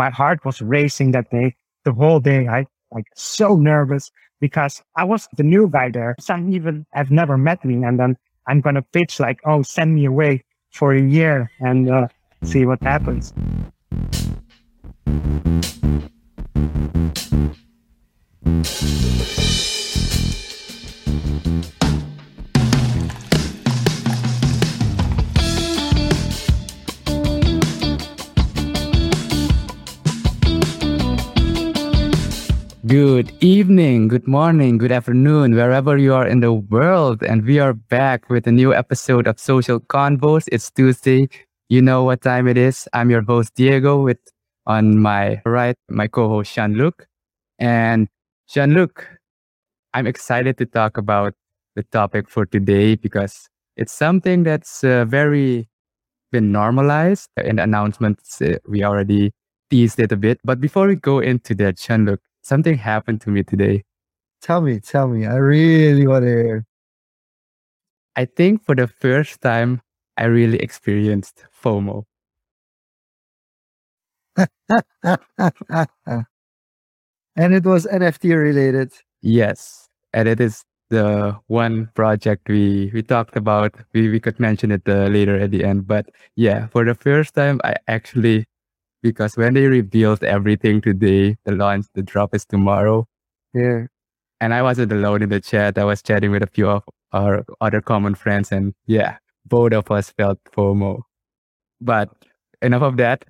[0.00, 1.54] my heart was racing that day,
[1.84, 2.48] the whole day.
[2.48, 6.16] I like so nervous because I was the new guy there.
[6.18, 7.84] Some even have never met me.
[7.84, 8.16] And then
[8.48, 10.42] I'm going to pitch like, oh, send me away
[10.72, 12.08] for a year and uh,
[12.42, 13.34] see what happens.
[32.90, 37.22] Good evening, good morning, good afternoon, wherever you are in the world.
[37.22, 40.48] And we are back with a new episode of Social Confoes.
[40.50, 41.28] It's Tuesday.
[41.68, 42.88] You know what time it is.
[42.92, 44.18] I'm your host, Diego, with
[44.66, 47.06] on my right, my co-host, Jean-Luc.
[47.60, 48.08] And
[48.48, 49.06] Jean-Luc,
[49.94, 51.34] I'm excited to talk about
[51.76, 55.68] the topic for today because it's something that's uh, very
[56.32, 57.28] been normalized.
[57.36, 59.30] In announcements, uh, we already
[59.70, 60.40] teased it a bit.
[60.42, 63.84] But before we go into that, Jean-Luc, Something happened to me today.
[64.40, 65.26] Tell me, tell me.
[65.26, 66.64] I really want to hear.
[68.16, 69.82] I think for the first time,
[70.16, 72.04] I really experienced FOMO.
[77.36, 78.92] and it was NFT related.
[79.22, 79.88] Yes.
[80.12, 83.74] And it is the one project we we talked about.
[83.94, 85.86] We we could mention it uh, later at the end.
[85.86, 88.46] But yeah, for the first time, I actually
[89.02, 93.06] because when they revealed everything today, the launch, the drop is tomorrow.
[93.54, 93.86] Yeah.
[94.40, 95.78] And I wasn't alone in the chat.
[95.78, 99.90] I was chatting with a few of our other common friends, and yeah, both of
[99.90, 101.02] us felt FOMO.
[101.80, 102.08] But
[102.62, 103.24] enough of that.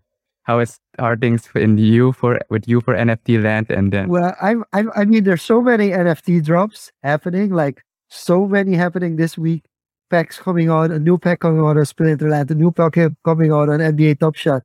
[0.45, 3.71] How is are things in you for with you for NFT land?
[3.71, 8.47] And then well, I I I mean, there's so many NFT drops happening, like so
[8.47, 9.65] many happening this week.
[10.11, 13.71] Packs coming on, a new pack coming out on Splinterland, a new pack coming on
[13.71, 14.63] on NBA Top Shot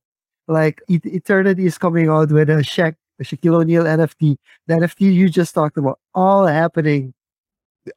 [0.48, 4.38] like Eternity is coming out with a Shaq, a Shaquille O'Neal NFT.
[4.68, 7.14] The NFT you just talked about, all happening.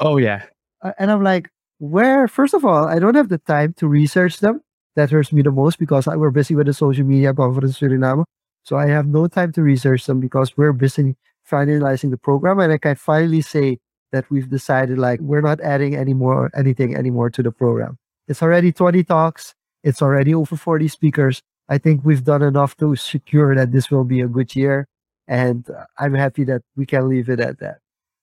[0.00, 0.44] Oh yeah.
[0.82, 2.28] Uh, and I'm like, where?
[2.28, 4.60] First of all, I don't have the time to research them.
[4.96, 8.24] That hurts me the most because I, we're busy with the social media conference Suriname.
[8.64, 11.16] So I have no time to research them because we're busy
[11.48, 12.58] finalizing the program.
[12.58, 13.78] And I can finally say
[14.12, 17.98] that we've decided like we're not adding any more anything anymore to the program.
[18.26, 19.54] It's already 20 talks.
[19.84, 21.42] It's already over 40 speakers.
[21.68, 24.86] I think we've done enough to secure that this will be a good year.
[25.26, 25.68] And
[25.98, 27.78] I'm happy that we can leave it at that.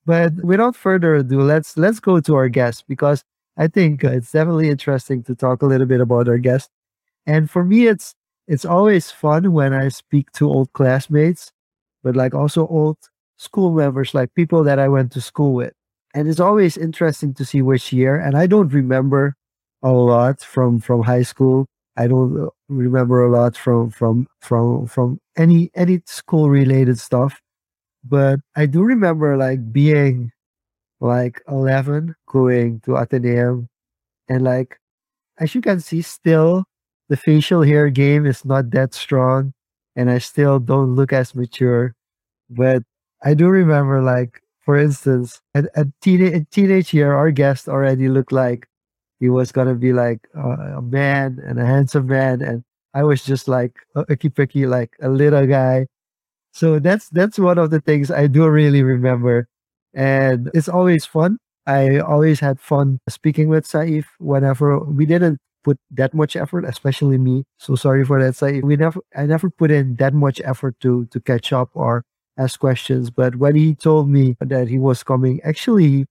[0.05, 3.23] But without further ado, let's let's go to our guest because
[3.57, 6.69] I think it's definitely interesting to talk a little bit about our guest.
[7.25, 8.15] And for me, it's
[8.47, 11.51] it's always fun when I speak to old classmates,
[12.03, 12.97] but like also old
[13.37, 15.73] school members, like people that I went to school with.
[16.13, 18.15] And it's always interesting to see which year.
[18.19, 19.35] And I don't remember
[19.83, 21.67] a lot from from high school
[21.97, 27.41] I don't remember a lot from from from from any any school related stuff,
[28.03, 30.31] but I do remember like being
[30.99, 33.67] like 11 going to Atheneum
[34.29, 34.79] and like
[35.39, 36.65] as you can see still
[37.09, 39.53] the facial hair game is not that strong
[39.95, 41.93] and I still don't look as mature
[42.49, 42.83] but
[43.23, 48.31] I do remember like for instance at, at teenage, teenage year our guest already looked
[48.31, 48.67] like
[49.25, 52.63] he was gonna be like a, a man and a handsome man, and
[52.93, 53.73] I was just like
[54.09, 55.87] icky picky, like a little guy.
[56.53, 59.47] So that's that's one of the things I do really remember,
[59.93, 61.37] and it's always fun.
[61.67, 67.17] I always had fun speaking with Saif whenever we didn't put that much effort, especially
[67.17, 67.43] me.
[67.59, 68.63] So sorry for that, Saif.
[68.63, 72.03] We never, I never put in that much effort to to catch up or
[72.37, 73.09] ask questions.
[73.09, 76.05] But when he told me that he was coming, actually,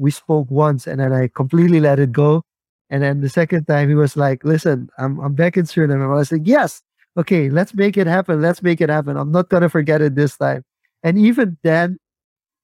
[0.00, 2.42] we spoke once and then I completely let it go.
[2.88, 6.02] And then the second time he was like, listen, I'm, I'm back in Suriname.
[6.02, 6.82] And I was like, yes,
[7.16, 8.40] okay, let's make it happen.
[8.40, 9.16] Let's make it happen.
[9.16, 10.64] I'm not going to forget it this time.
[11.02, 11.98] And even then,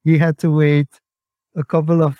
[0.02, 0.88] he had to wait
[1.56, 2.18] a couple of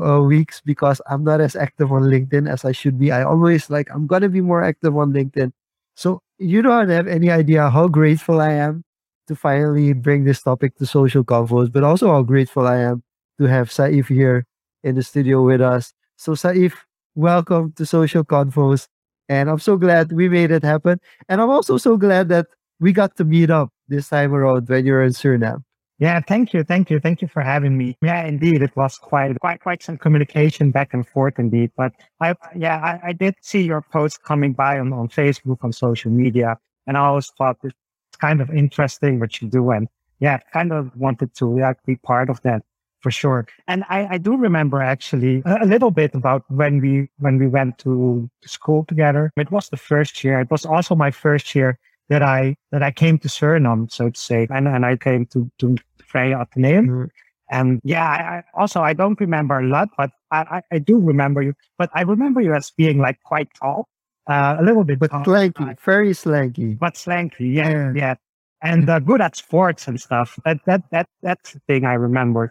[0.00, 3.12] uh, weeks because I'm not as active on LinkedIn as I should be.
[3.12, 5.52] I always like, I'm going to be more active on LinkedIn.
[5.96, 8.84] So you don't have any idea how grateful I am
[9.28, 13.02] to finally bring this topic to social confoes, but also how grateful I am
[13.38, 14.46] to have Saif here
[14.82, 15.92] in the studio with us.
[16.16, 16.74] So, Saif,
[17.14, 18.88] welcome to Social Confoes.
[19.28, 21.00] And I'm so glad we made it happen.
[21.28, 22.46] And I'm also so glad that
[22.80, 25.62] we got to meet up this time around when you're in Suriname.
[25.98, 27.96] Yeah, thank you, thank you, thank you for having me.
[28.02, 31.70] Yeah, indeed, it was quite, quite, quite some communication back and forth, indeed.
[31.76, 35.72] But I, yeah, I, I did see your post coming by on, on Facebook on
[35.72, 37.76] social media, and I always thought it's
[38.20, 39.86] kind of interesting what you do, and
[40.18, 42.62] yeah, kind of wanted to yeah, be part of that
[43.04, 43.46] for sure.
[43.68, 46.92] And I, I do remember actually a, little bit about when we
[47.24, 49.24] when we went to school together.
[49.36, 50.40] It was the first year.
[50.44, 51.70] It was also my first year
[52.08, 55.38] that I that I came to Suriname, so to say, and, and I came to
[55.60, 55.66] to
[56.10, 56.86] Vrije Atheneum.
[56.88, 57.08] Mhm.
[57.50, 60.96] And yeah, I, I, also I don't remember a lot, but I, I, I do
[61.12, 61.52] remember you.
[61.80, 63.86] But I remember you as being like quite tall,
[64.32, 66.78] uh, a little bit But tall, slanky, uh, very slanky.
[66.84, 67.46] but slanky.
[67.60, 67.92] Yeah, Yeah.
[68.02, 68.14] yeah,
[68.62, 70.28] and uh, good at sports and stuff.
[70.46, 72.44] That that that that's the thing I remember.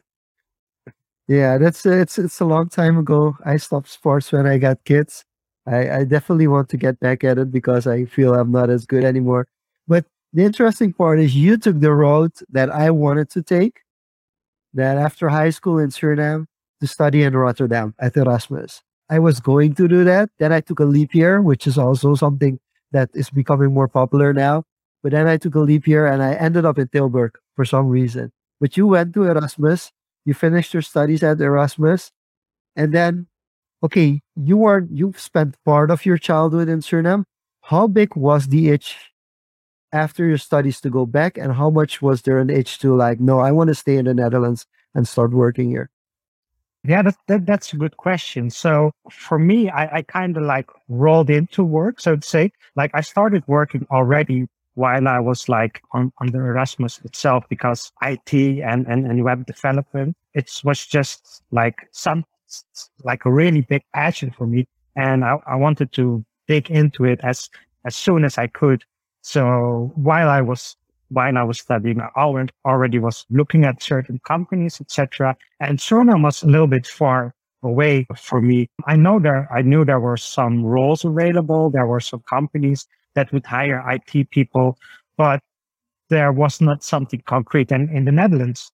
[1.28, 3.38] Yeah, that's it's it's a long time ago.
[3.46, 5.24] I stopped sports when I got kids.
[5.66, 8.86] I, I definitely want to get back at it because I feel I'm not as
[8.86, 9.48] good anymore.
[9.88, 13.80] But the interesting part is you took the road that I wanted to take.
[14.74, 16.46] That after high school in Suriname
[16.82, 18.82] to study in Rotterdam at Erasmus.
[19.10, 20.30] I was going to do that.
[20.40, 22.60] Then I took a leap year, which is also something
[22.92, 24.64] that is becoming more popular now.
[25.04, 27.88] But then I took a leap year and I ended up in Tilburg for some
[27.90, 28.32] reason.
[28.60, 29.92] But you went to Erasmus
[30.26, 32.12] you finished your studies at Erasmus,
[32.76, 33.28] and then,
[33.84, 37.24] okay, you were you've spent part of your childhood in Suriname.
[37.62, 38.98] How big was the itch
[39.92, 43.20] after your studies to go back, and how much was there an itch to like,
[43.20, 44.66] no, I want to stay in the Netherlands
[44.96, 45.90] and start working here?
[46.86, 48.50] Yeah, that, that that's a good question.
[48.50, 52.52] So for me, I, I kind of like rolled into work, so to say.
[52.76, 57.92] Like I started working already while I was like on, on the Erasmus itself because
[58.02, 62.26] IT and, and, and web development, it was just like some,
[63.04, 64.68] like a really big passion for me.
[64.96, 67.50] And I, I wanted to dig into it as,
[67.86, 68.84] as soon as I could.
[69.22, 70.76] So while I was,
[71.10, 72.10] while I was studying, I
[72.66, 75.38] already, was looking at certain companies, etc.
[75.60, 78.70] And Suriname was a little bit far away for me.
[78.88, 81.70] I know there, I knew there were some roles available.
[81.70, 84.78] There were some companies that would hire IT people,
[85.18, 85.42] but
[86.10, 87.72] there was not something concrete.
[87.72, 88.72] And in the Netherlands,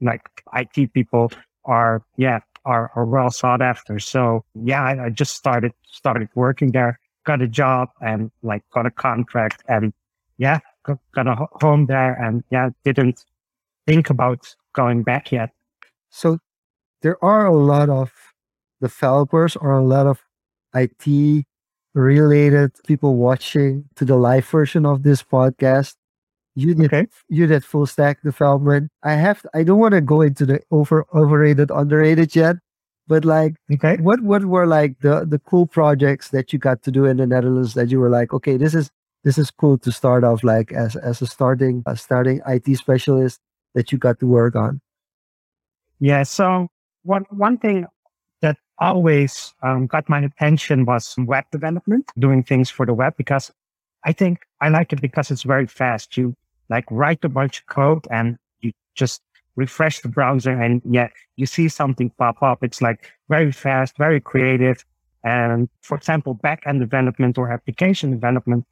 [0.00, 1.32] like IT people
[1.64, 3.98] are, yeah, are, are well sought after.
[3.98, 8.86] So yeah, I, I just started, started working there, got a job and like got
[8.86, 9.92] a contract and
[10.38, 13.24] yeah, got, got a ho- home there and yeah, didn't
[13.86, 15.50] think about going back yet.
[16.10, 16.38] So
[17.02, 18.12] there are a lot of
[18.80, 20.20] developers or a lot of
[20.74, 21.44] IT
[21.94, 25.94] related people watching to the live version of this podcast.
[26.54, 27.06] You did Okay.
[27.28, 28.90] you did full stack development.
[29.02, 32.56] I have I don't want to go into the over overrated underrated yet,
[33.06, 33.96] but like Okay.
[33.96, 37.26] what what were like the the cool projects that you got to do in the
[37.26, 38.90] Netherlands that you were like, okay, this is
[39.24, 43.40] this is cool to start off like as as a starting a starting IT specialist
[43.74, 44.80] that you got to work on.
[46.00, 46.22] Yeah.
[46.24, 46.68] So
[47.02, 47.86] one one thing
[48.82, 53.50] always um, got my attention was web development, doing things for the web because
[54.04, 56.16] I think I like it because it's very fast.
[56.16, 56.34] You
[56.68, 59.22] like write a bunch of code and you just
[59.56, 62.64] refresh the browser and yeah, you see something pop up.
[62.64, 64.84] It's like very fast, very creative.
[65.22, 68.66] And for example, backend development or application development,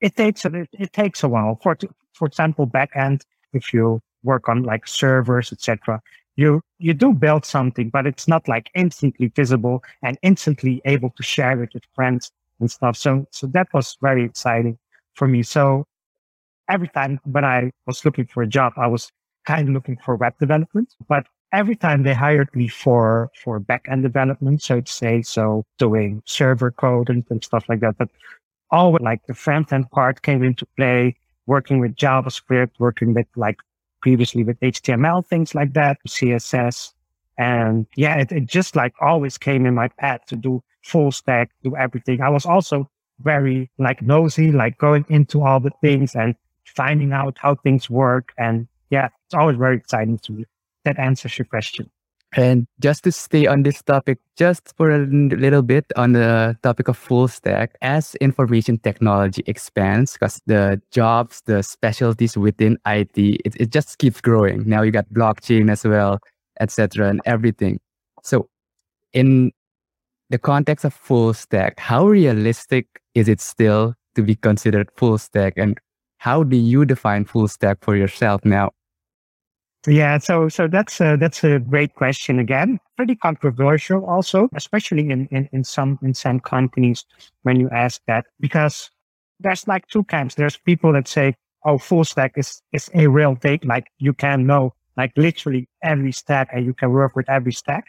[0.00, 1.60] it takes a, it, it takes a while.
[1.62, 1.76] For
[2.12, 3.22] for example, backend,
[3.52, 6.00] if you work on like servers, etc.,
[6.36, 11.22] you you do build something, but it's not like instantly visible and instantly able to
[11.22, 12.30] share it with friends
[12.60, 12.96] and stuff.
[12.96, 14.78] So so that was very exciting
[15.14, 15.42] for me.
[15.42, 15.86] So
[16.68, 19.10] every time when I was looking for a job, I was
[19.46, 24.02] kind of looking for web development, but every time they hired me for for backend
[24.02, 27.96] development, so to say, so doing server code and, and stuff like that.
[27.98, 28.10] But
[28.70, 31.16] always like the front end part came into play,
[31.46, 33.58] working with JavaScript, working with like
[34.00, 36.92] previously with HTML, things like that, CSS.
[37.38, 41.50] And yeah, it, it just like always came in my path to do full stack,
[41.62, 42.20] do everything.
[42.20, 42.88] I was also
[43.20, 48.32] very like nosy, like going into all the things and finding out how things work.
[48.38, 50.44] And yeah, it's always very exciting to me.
[50.84, 51.90] That answers your question.
[52.34, 56.88] And just to stay on this topic, just for a little bit on the topic
[56.88, 63.56] of full stack, as information technology expands, because the jobs, the specialties within IT, it,
[63.58, 64.68] it just keeps growing.
[64.68, 66.18] Now you got blockchain as well,
[66.60, 67.80] etc., and everything.
[68.22, 68.48] So,
[69.12, 69.52] in
[70.28, 75.54] the context of full stack, how realistic is it still to be considered full stack,
[75.56, 75.78] and
[76.18, 78.72] how do you define full stack for yourself now?
[79.86, 82.80] Yeah, so so that's a, that's a great question again.
[82.96, 87.04] Pretty controversial also, especially in, in, in some in some companies
[87.42, 88.90] when you ask that because
[89.38, 90.34] there's like two camps.
[90.34, 93.60] There's people that say, "Oh, full stack is is a real thing.
[93.64, 97.84] Like you can know like literally every stack and you can work with every stack."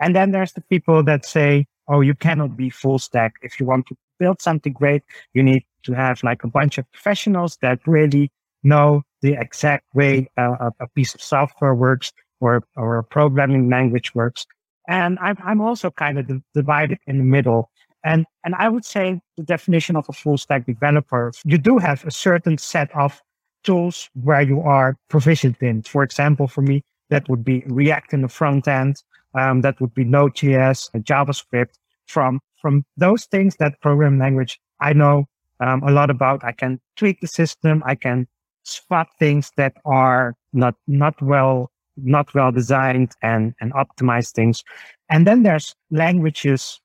[0.00, 3.34] And then there's the people that say, "Oh, you cannot be full stack.
[3.42, 5.02] If you want to build something great,
[5.34, 8.30] you need to have like a bunch of professionals that really
[8.62, 13.68] know the exact way uh, a, a piece of software works or or a programming
[13.68, 14.46] language works.
[14.88, 17.70] And I'm I'm also kind of divided in the middle
[18.04, 22.04] And, and I would say the definition of a full stack developer, you do have
[22.04, 23.20] a certain set of
[23.62, 25.82] tools where you are proficient in.
[25.82, 29.02] For example, for me, that would be React in the front end.
[29.34, 31.74] Um, that would be Node.js, JavaScript.
[32.06, 35.26] From, from those things, that program language, I know
[35.60, 36.42] um, a lot about.
[36.42, 37.82] I can tweak the system.
[37.86, 38.26] I can
[38.70, 44.62] spot things that are not, not well, not well designed and, and optimize things.
[45.08, 46.80] And then there's languages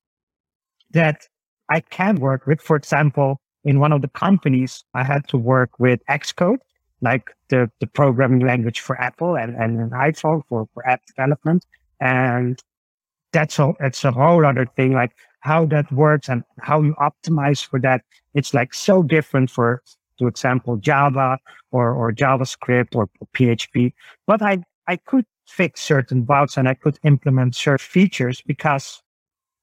[0.91, 1.27] that
[1.69, 2.61] I can work with.
[2.61, 6.59] For example, in one of the companies, I had to work with Xcode,
[7.01, 11.65] like the, the programming language for Apple and, and an iPhone for, for app development.
[11.99, 12.61] And
[13.31, 15.11] that's a, it's a whole other thing, like
[15.41, 18.01] how that works and how you optimize for that.
[18.33, 19.81] It's like so different for,
[20.17, 21.37] to example, Java
[21.71, 23.93] or, or JavaScript or, PHP.
[24.27, 29.01] But I, I could fix certain bugs and I could implement certain features because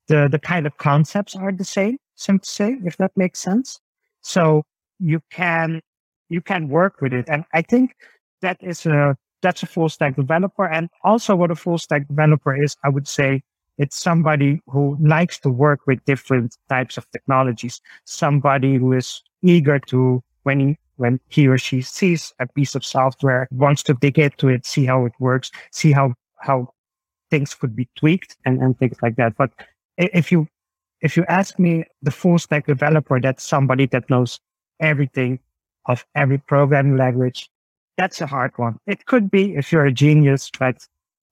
[0.08, 3.80] the, the kind of concepts are the same, so to say, if that makes sense.
[4.20, 4.64] So
[4.98, 5.80] you can,
[6.28, 7.28] you can work with it.
[7.28, 7.94] And I think
[8.40, 10.66] that is a, that's a full stack developer.
[10.66, 13.42] And also what a full stack developer is, I would say
[13.78, 17.80] it's somebody who likes to work with different types of technologies.
[18.04, 22.84] Somebody who is eager to, when he, when he or she sees a piece of
[22.84, 26.72] software, wants to dig into it, see how it works, see how, how
[27.30, 29.36] things could be tweaked and, and things like that.
[29.36, 29.50] But
[29.98, 30.48] if you
[31.02, 34.38] if you ask me the full stack developer, that's somebody that knows
[34.80, 35.40] everything
[35.86, 37.50] of every programming language.
[37.98, 38.78] That's a hard one.
[38.86, 40.86] It could be if you're a genius, but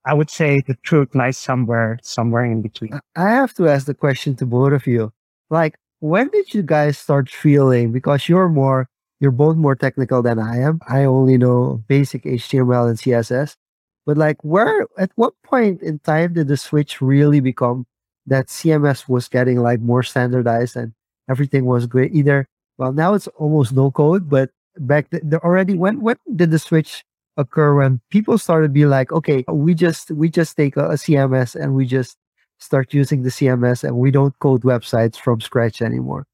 [0.05, 2.99] I would say the truth lies somewhere, somewhere in between.
[3.17, 5.13] I have to ask the question to both of you.
[5.51, 8.89] Like, when did you guys start feeling, because you're more,
[9.21, 10.81] you're both more technical than I am.
[10.89, 13.57] I only know basic HTML and CSS.
[14.07, 17.87] But like, where, at what point in time did the switch really become
[18.27, 20.93] that CMS was getting like more standardized and
[21.29, 22.15] everything was great.
[22.15, 22.47] Either
[22.79, 27.05] well, now it's almost no code, but back the already when when did the switch
[27.37, 30.95] occur when people started to be like, okay, we just we just take a, a
[30.95, 32.17] CMS and we just
[32.59, 36.27] start using the CMS and we don't code websites from scratch anymore.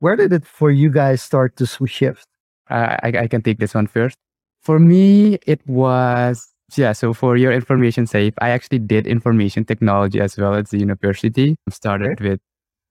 [0.00, 2.26] Where did it for you guys start to shift?
[2.68, 4.16] I, I can take this one first.
[4.62, 10.20] For me, it was yeah, so for your information sake, I actually did information technology
[10.20, 11.56] as well at the university.
[11.70, 12.40] Started with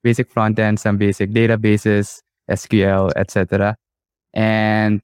[0.01, 3.75] basic front end, some basic databases, SQL, etc.
[4.33, 5.01] And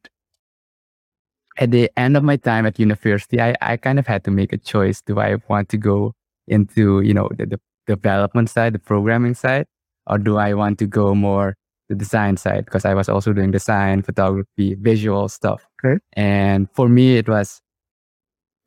[1.58, 4.53] at the end of my time at university, I, I kind of had to make
[4.53, 5.01] a choice.
[5.01, 6.13] Do I want to go
[6.48, 9.65] into, you know, the, the development side, the programming side,
[10.08, 11.55] or do I want to go more
[11.91, 12.65] the design side?
[12.65, 15.67] Because I was also doing design, photography, visual stuff.
[15.83, 16.00] Okay.
[16.13, 17.62] And for me, it was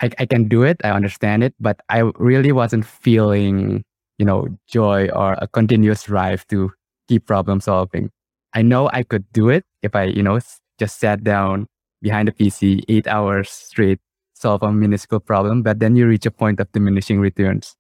[0.01, 0.81] I, I can do it.
[0.85, 3.85] I understand it, but I really wasn't feeling,
[4.19, 6.73] you know, joy or a continuous drive to
[7.09, 8.11] keep problem solving.
[8.53, 10.39] I know I could do it if I, you know,
[10.79, 11.67] just sat down
[12.03, 14.01] behind a PC eight hours straight,
[14.35, 17.75] solve a minuscule problem, but then you reach a point of diminishing returns.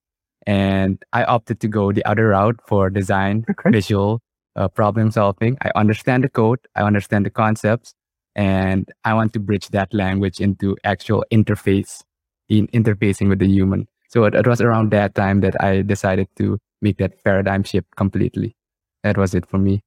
[0.46, 3.70] And I opted to go the other route for design, okay.
[3.70, 4.20] visual,
[4.56, 5.56] uh, problem solving.
[5.62, 7.94] I understand the code, I understand the concepts,
[8.34, 12.02] and I want to bridge that language into actual interface
[12.48, 13.88] in interfacing with the human.
[14.08, 17.88] So it, it was around that time that I decided to make that paradigm shift
[17.96, 18.54] completely.
[19.02, 19.80] That was it for me.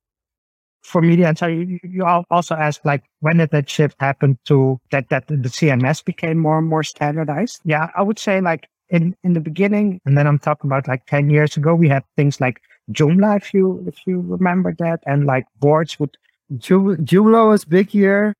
[0.83, 4.79] For me, and so you, you also asked like when did that shift happen to
[4.91, 7.62] that that the CMS became more and more standardized?
[7.65, 11.05] Yeah, I would say like in in the beginning, and then I'm talking about like
[11.05, 15.25] ten years ago, we had things like Joomla, if you if you remember that, and
[15.25, 16.17] like boards would
[16.53, 18.34] Joomla was big here.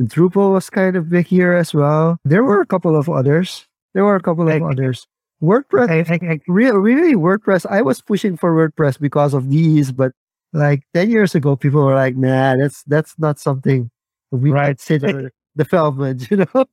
[0.00, 2.16] Drupal was kind of big here as well.
[2.24, 3.66] There were a couple of others.
[3.92, 5.06] There were a couple of others.
[5.42, 7.66] WordPress, I, really, really WordPress.
[7.66, 10.12] I was pushing for WordPress because of these, but
[10.52, 13.90] like ten years ago, people were like, "Nah, that's that's not something
[14.30, 14.76] we right.
[14.76, 16.64] consider development." You know,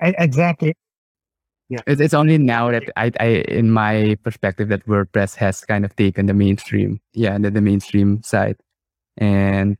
[0.00, 0.74] exactly.
[1.68, 5.84] Yeah, it's, it's only now that I, I, in my perspective, that WordPress has kind
[5.84, 7.00] of taken the mainstream.
[7.12, 8.56] Yeah, the, the mainstream side.
[9.16, 9.76] And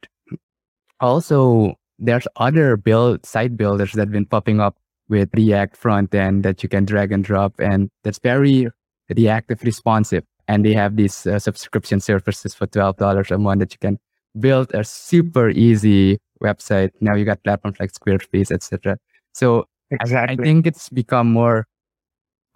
[1.01, 4.77] also, there's other build site builders that have been popping up
[5.09, 8.69] with React front end that you can drag and drop, and that's very
[9.17, 10.25] reactive responsive.
[10.49, 13.99] And they have these uh, subscription services for twelve dollars a month that you can
[14.39, 16.91] build a super easy website.
[17.01, 18.99] Now you got platforms like Squarespace, etc.
[19.33, 20.37] So exactly.
[20.37, 21.67] I, I think it's become more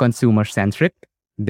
[0.04, 0.94] consumer centric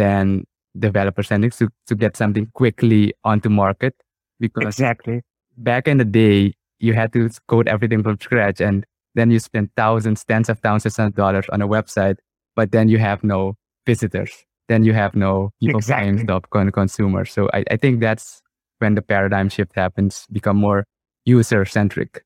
[0.00, 0.44] than
[0.78, 3.94] developer centric to, to get something quickly onto market
[4.38, 5.22] because exactly
[5.56, 9.70] back in the day, you had to code everything from scratch and then you spend
[9.76, 12.16] thousands, tens of thousands of dollars on a website,
[12.56, 13.54] but then you have no
[13.86, 14.32] visitors.
[14.68, 16.12] then you have no people Exactly.
[16.12, 17.24] playing stuff con- consumer.
[17.24, 18.40] So I, I think that's
[18.78, 20.84] when the paradigm shift happens, become more
[21.24, 22.24] user centric.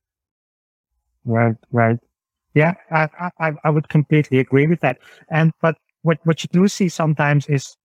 [1.24, 1.98] Right, right.
[2.54, 3.08] Yeah, I,
[3.40, 4.98] I, I would completely agree with that.
[5.30, 7.76] And but what what you do see sometimes is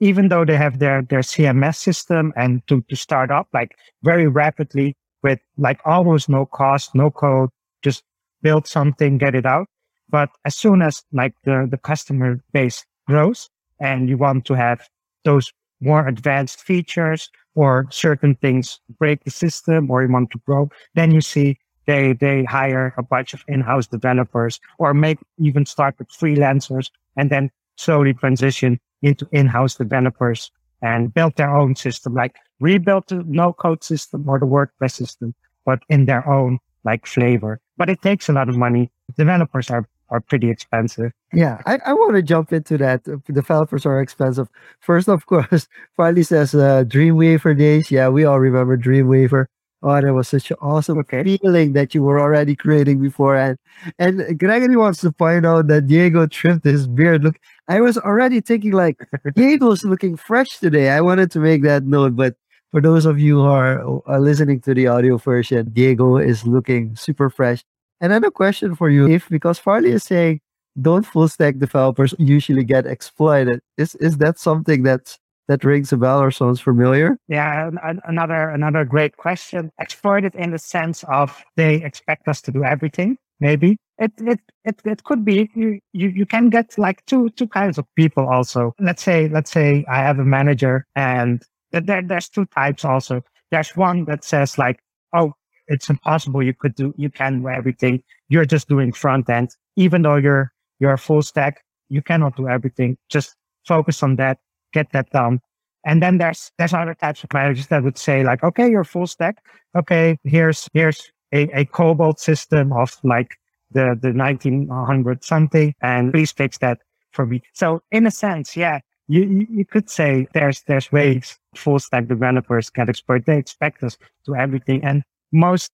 [0.00, 4.26] even though they have their their CMS system and to to start up like very
[4.26, 7.50] rapidly with like almost no cost, no code,
[7.82, 8.02] just
[8.42, 9.66] build something, get it out.
[10.08, 14.88] But as soon as like the the customer base grows and you want to have
[15.24, 20.70] those more advanced features or certain things break the system or you want to grow,
[20.94, 25.94] then you see they they hire a bunch of in-house developers or make even start
[25.98, 30.50] with freelancers and then slowly transition into in-house developers
[30.82, 35.34] and build their own system like rebuild the no code system or the wordpress system
[35.64, 39.88] but in their own like flavor but it takes a lot of money developers are
[40.08, 43.02] are pretty expensive Yeah, I, I want to jump into that.
[43.26, 44.48] Developers are expensive.
[44.80, 47.90] First, of course, Farley says uh, Dreamweaver days.
[47.90, 49.46] Yeah, we all remember Dreamweaver.
[49.82, 51.22] Oh, that was such an awesome Okay.
[51.22, 53.58] feeling that you were already creating beforehand.
[53.98, 57.22] And Gregory wants to point out that Diego trimmed his beard.
[57.22, 57.36] Look,
[57.68, 58.98] I was already thinking like
[59.34, 60.90] Diego's looking fresh today.
[60.90, 62.34] I wanted to make that note, but
[62.72, 66.96] for those of you who are, are listening to the audio version, Diego is looking
[66.96, 67.62] super fresh.
[68.00, 70.40] And then a question for you, if because Farley is saying
[70.80, 73.60] don't full stack developers usually get exploited?
[73.78, 77.16] Is is that something that's that rings a bell or sounds familiar?
[77.28, 79.70] Yeah, an- an- another another great question.
[79.78, 83.16] Exploited in the sense of they expect us to do everything.
[83.40, 87.46] Maybe it it it, it could be you, you you can get like two two
[87.48, 88.72] kinds of people also.
[88.80, 93.22] Let's say let's say I have a manager and there there's two types also.
[93.50, 94.80] There's one that says like,
[95.14, 95.32] oh,
[95.68, 96.42] it's impossible.
[96.42, 98.02] You could do you can do everything.
[98.28, 101.62] You're just doing front end, even though you're you're full stack.
[101.88, 102.96] You cannot do everything.
[103.08, 103.36] Just
[103.66, 104.38] focus on that.
[104.76, 105.40] Get that done.
[105.86, 109.06] And then there's there's other types of managers that would say like, okay, you're full
[109.06, 109.36] stack.
[109.74, 111.00] Okay, here's here's
[111.32, 113.30] a, a COBOL system of like
[113.70, 116.78] the the 1900 something, and please fix that
[117.12, 117.40] for me.
[117.54, 122.68] So in a sense, yeah, you you, could say there's there's ways full stack developers
[122.68, 123.26] get exploited.
[123.26, 123.96] They expect us
[124.26, 125.70] to everything, and most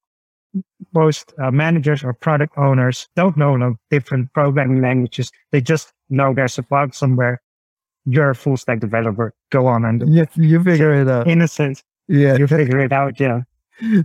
[0.94, 5.32] most uh, managers or product owners don't know no different programming languages.
[5.50, 7.40] They just know there's a bug somewhere.
[8.06, 9.32] You're a full stack developer.
[9.50, 11.26] Go on and You, you figure it out.
[11.28, 12.36] in a sense, Yeah.
[12.36, 13.18] you figure it out.
[13.20, 13.42] Yeah.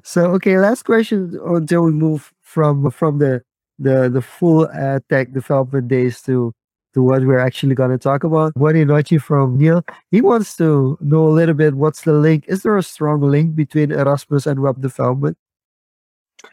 [0.03, 3.41] So okay, last question until we move from from the
[3.79, 6.53] the the full uh, tech development days to
[6.93, 8.53] to what we're actually going to talk about.
[8.55, 9.83] Buonanotte from Neil.
[10.09, 12.45] He wants to know a little bit what's the link.
[12.47, 15.37] Is there a strong link between Erasmus and web development?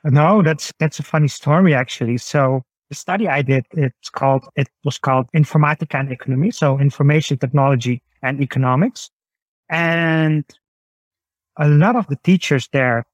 [0.04, 2.18] No, that's that's a funny story actually.
[2.18, 7.38] So the study I did, it's called it was called Informatica and Economy, so information
[7.38, 9.10] technology and economics.
[9.68, 10.44] And
[11.56, 13.04] a lot of the teachers there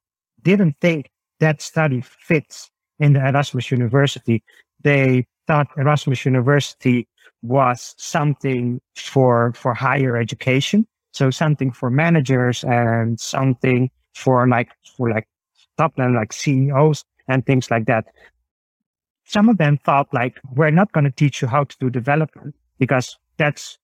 [0.42, 4.42] didn't think that study fits in the Erasmus University.
[4.82, 7.08] They thought Erasmus University
[7.42, 15.10] was something for for higher education, so something for managers and something for like for
[15.10, 15.28] like
[15.78, 18.06] top level like CEOs and things like that.
[19.30, 22.56] Some of them thought like we're not going to teach you how to do development
[22.80, 23.78] because that's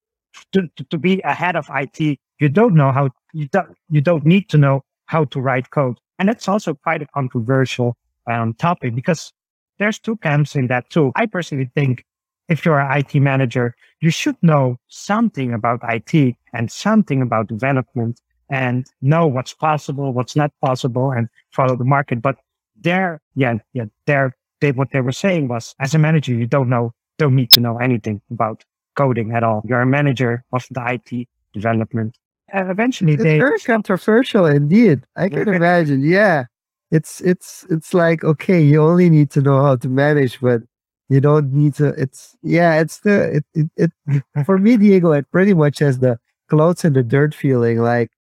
[0.51, 2.19] to, to, to be ahead of IT.
[2.41, 5.99] You don't know how you don't you don't need to know how to write code,
[6.19, 9.33] and that's also quite a controversial um, topic because
[9.79, 11.13] there's two camps in that too.
[11.15, 12.05] I personally think
[12.49, 18.21] if you're an IT manager, you should know something about IT and something about development
[18.51, 22.21] and know what's possible, what's not possible, and follow the market.
[22.21, 22.37] But
[22.81, 26.69] there, yeah, yeah, there, they, what they were saying was, as a manager, you don't
[26.69, 28.65] know, don't need to know anything about
[28.97, 29.63] coding at all.
[29.65, 32.17] You're a manager of the IT development.
[32.53, 35.03] And eventually, It's they very controversial indeed.
[35.17, 36.03] I can imagine.
[36.05, 36.45] Yeah.
[36.93, 40.63] It's it's it's like okay, you only need to know how to manage, but
[41.09, 45.31] you don't need to it's yeah, it's the it it, it for me, Diego, it
[45.33, 48.11] pretty much has the clothes in the dirt feeling, like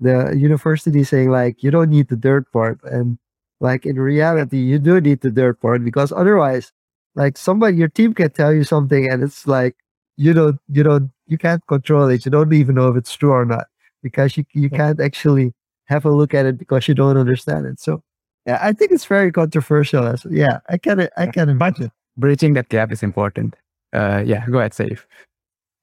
[0.00, 2.80] the university saying like you don't need the dirt part.
[2.84, 3.18] And
[3.64, 6.70] like in reality, you do need the dirt part because otherwise,
[7.14, 9.74] like somebody your team can tell you something and it's like
[10.16, 12.24] you don't you don't you can't control it.
[12.26, 13.66] You don't even know if it's true or not
[14.02, 15.54] because you you can't actually
[15.86, 17.80] have a look at it because you don't understand it.
[17.80, 18.02] So
[18.46, 20.06] yeah, I think it's very controversial.
[20.06, 21.90] As yeah, I can I can imagine.
[22.16, 23.56] Bridging that gap is important.
[23.92, 25.00] Uh, yeah, go ahead, Saif.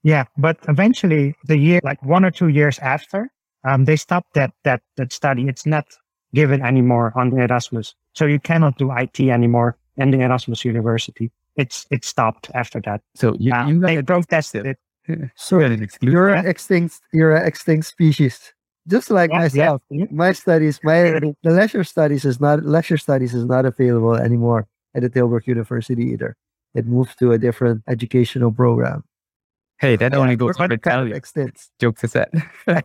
[0.03, 3.29] Yeah, but eventually, the year like one or two years after,
[3.67, 5.47] um, they stopped that that that study.
[5.47, 5.85] It's not
[6.33, 11.31] given anymore on the Erasmus, so you cannot do IT anymore in the Erasmus University.
[11.57, 13.01] It's it stopped after that.
[13.15, 14.77] So you, Uh, you they guys- protested it.
[15.35, 18.53] So you're an extinct you're an extinct species.
[18.87, 19.81] Just like Yeah, myself.
[19.89, 20.05] yeah.
[20.11, 25.01] My studies, my the leisure studies is not leisure studies is not available anymore at
[25.03, 26.35] the Tilburg University either.
[26.73, 29.03] It moved to a different educational program.
[29.81, 31.15] Hey, that only goes We're to kind tell of you.
[31.15, 31.69] extinct.
[31.79, 32.29] Jokes aside.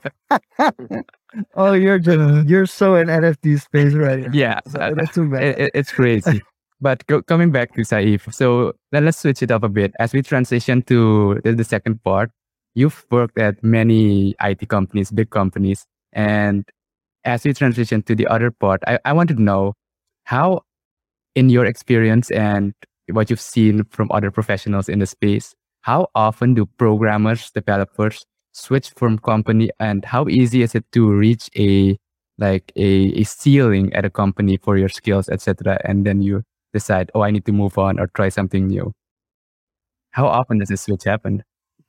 [1.55, 4.31] oh, you're just you're so in NFT space right now.
[4.33, 5.43] yeah, So uh, that's too bad.
[5.43, 6.43] it, it- it's crazy.
[6.81, 10.13] But go, coming back to Saif, so then let's switch it up a bit as
[10.13, 12.31] we transition to the, the second part.
[12.75, 16.69] You've worked at many IT companies, big companies, and
[17.25, 19.73] as we transition to the other part, I, I want to know
[20.25, 20.63] how,
[21.35, 22.75] in your experience and
[23.11, 25.55] what you've seen from other professionals in the space,
[25.87, 31.49] how often do programmers, developers switch from company, and how easy is it to reach
[31.57, 31.97] a
[32.39, 36.43] like a, a ceiling at a company for your skills, etc., and then you
[36.75, 38.93] decide, oh, I need to move on or try something new.
[40.11, 41.43] How often does this switch happen?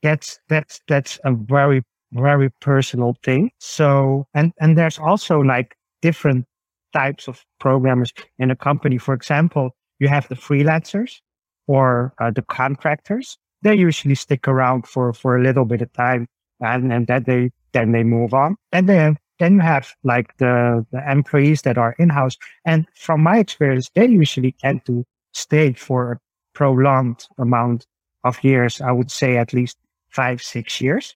[0.04, 1.82] that's that's that's a very
[2.14, 6.46] very personal thing so and and there's also like different
[6.94, 11.20] types of programmers in a company for example you have the freelancers
[11.68, 16.28] or uh, the contractors they usually stick around for for a little bit of time
[16.60, 20.86] and and then they then they move on and then then you have like the
[20.92, 26.14] the employees that are in-house and from my experience they usually tend to stay for
[26.14, 26.20] a
[26.54, 27.86] prolonged amount
[28.24, 29.78] of years i would say at least
[30.10, 31.16] five, six years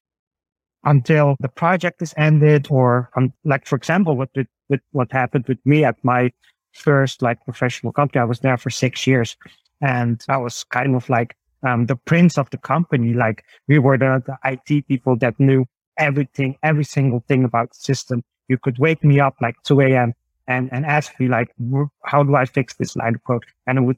[0.84, 5.46] until the project is ended or um, like, for example, what, did, with, what happened
[5.48, 6.32] with me at my
[6.74, 8.22] first like professional company.
[8.22, 9.36] I was there for six years
[9.82, 13.14] and I was kind of like, um, the prince of the company.
[13.14, 15.66] Like we were the, the IT people that knew
[15.98, 18.24] everything, every single thing about the system.
[18.48, 20.14] You could wake me up like 2 a.m.
[20.48, 21.54] and, and ask me like,
[22.04, 23.44] how do I fix this line of code?
[23.68, 23.98] And I would,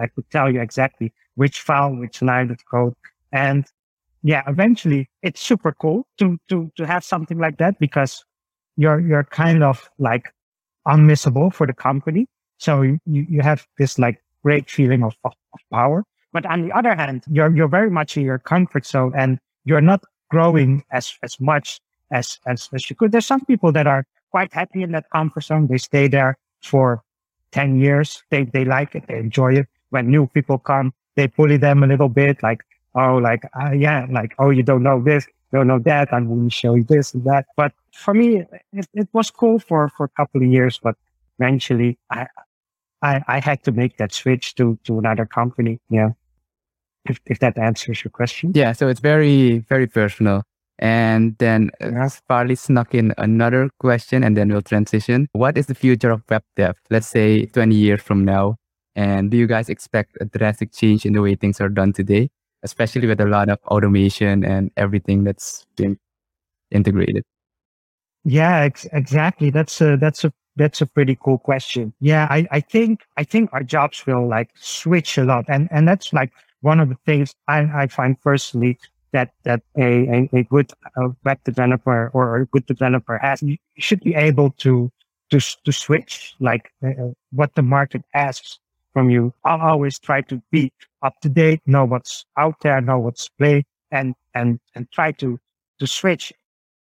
[0.00, 2.94] I could tell you exactly which file, which line of code.
[3.32, 3.66] And
[4.22, 8.24] yeah, eventually it's super cool to to to have something like that because
[8.76, 10.32] you're you're kind of like
[10.86, 12.28] unmissable for the company.
[12.58, 16.04] So you you have this like great feeling of, of, of power.
[16.32, 19.80] But on the other hand, you're you're very much in your comfort zone and you're
[19.80, 23.12] not growing as as much as as, as you could.
[23.12, 25.66] There's some people that are quite happy in that comfort zone.
[25.66, 27.02] They stay there for
[27.52, 28.22] 10 years.
[28.30, 29.66] They they like it, they enjoy it.
[29.90, 32.64] When new people come, they bully them a little bit, like
[32.94, 36.12] oh, like, uh, yeah, like, oh, you don't know this, don't know that.
[36.12, 37.46] I'm going to show you this and that.
[37.56, 40.96] But for me, it, it was cool for, for a couple of years, but
[41.38, 42.26] eventually I,
[43.02, 45.80] I, I had to make that switch to, to another company.
[45.88, 46.10] Yeah.
[47.06, 48.52] If, if that answers your question.
[48.54, 50.42] Yeah, so it's very, very personal.
[50.78, 55.28] And then uh, Farley snuck in another question and then we'll transition.
[55.32, 56.76] What is the future of web dev?
[56.90, 58.56] Let's say 20 years from now.
[58.94, 62.30] And do you guys expect a drastic change in the way things are done today?
[62.62, 65.98] especially with a lot of automation and everything that's been
[66.70, 67.24] integrated.
[68.24, 69.50] Yeah, ex- exactly.
[69.50, 71.92] That's a that's a that's a pretty cool question.
[72.00, 75.88] Yeah, I, I think I think our jobs will like switch a lot, and and
[75.88, 78.78] that's like one of the things I, I find personally
[79.12, 83.42] that that a a, a good uh, web developer or a good developer has.
[83.42, 84.90] You should be able to
[85.30, 88.58] to to switch like uh, what the market asks
[88.92, 89.32] from you.
[89.44, 90.72] I'll always try to be
[91.02, 95.38] up to date, know what's out there, know what's play, and and and try to
[95.78, 96.32] to switch.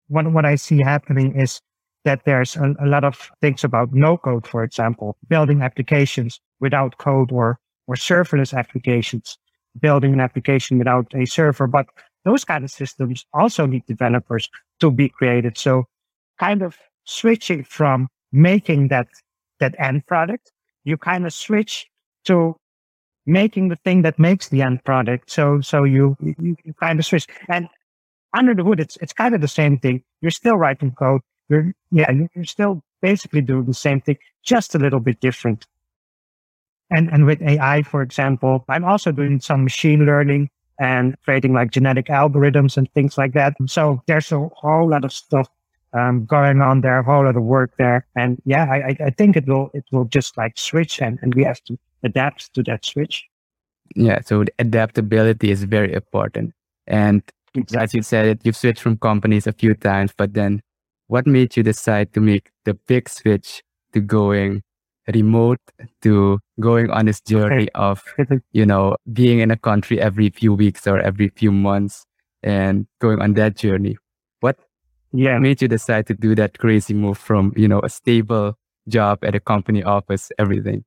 [0.07, 1.61] What what I see happening is
[2.03, 6.97] that there's a, a lot of things about no code, for example, building applications without
[6.97, 9.37] code or or serverless applications,
[9.79, 11.67] building an application without a server.
[11.67, 11.87] But
[12.25, 15.57] those kind of systems also need developers to be created.
[15.57, 15.85] So
[16.39, 19.07] kind of switching from making that
[19.59, 20.51] that end product,
[20.83, 21.87] you kind of switch
[22.25, 22.55] to
[23.25, 25.29] making the thing that makes the end product.
[25.29, 27.27] So so you you, you kind of switch.
[27.49, 27.67] And
[28.33, 30.03] under the hood, it's it's kind of the same thing.
[30.21, 31.21] You're still writing code.
[31.49, 35.65] You're yeah, you're still basically doing the same thing, just a little bit different.
[36.91, 40.49] And and with AI, for example, I'm also doing some machine learning
[40.79, 43.55] and creating like genetic algorithms and things like that.
[43.67, 45.47] So there's a whole lot of stuff
[45.93, 48.05] um, going on there, a whole lot of work there.
[48.15, 51.43] And yeah, I, I think it will it will just like switch and, and we
[51.43, 53.25] have to adapt to that switch.
[53.95, 56.53] Yeah, so adaptability is very important.
[56.87, 57.21] And
[57.75, 60.61] as you said, it, you've switched from companies a few times, but then
[61.07, 64.63] what made you decide to make the big switch to going
[65.07, 65.59] remote
[66.01, 68.03] to going on this journey of,
[68.51, 72.05] you know, being in a country every few weeks or every few months
[72.43, 73.97] and going on that journey?
[74.41, 74.57] What
[75.11, 75.39] yeah.
[75.39, 79.35] made you decide to do that crazy move from, you know, a stable job at
[79.35, 80.83] a company office, everything?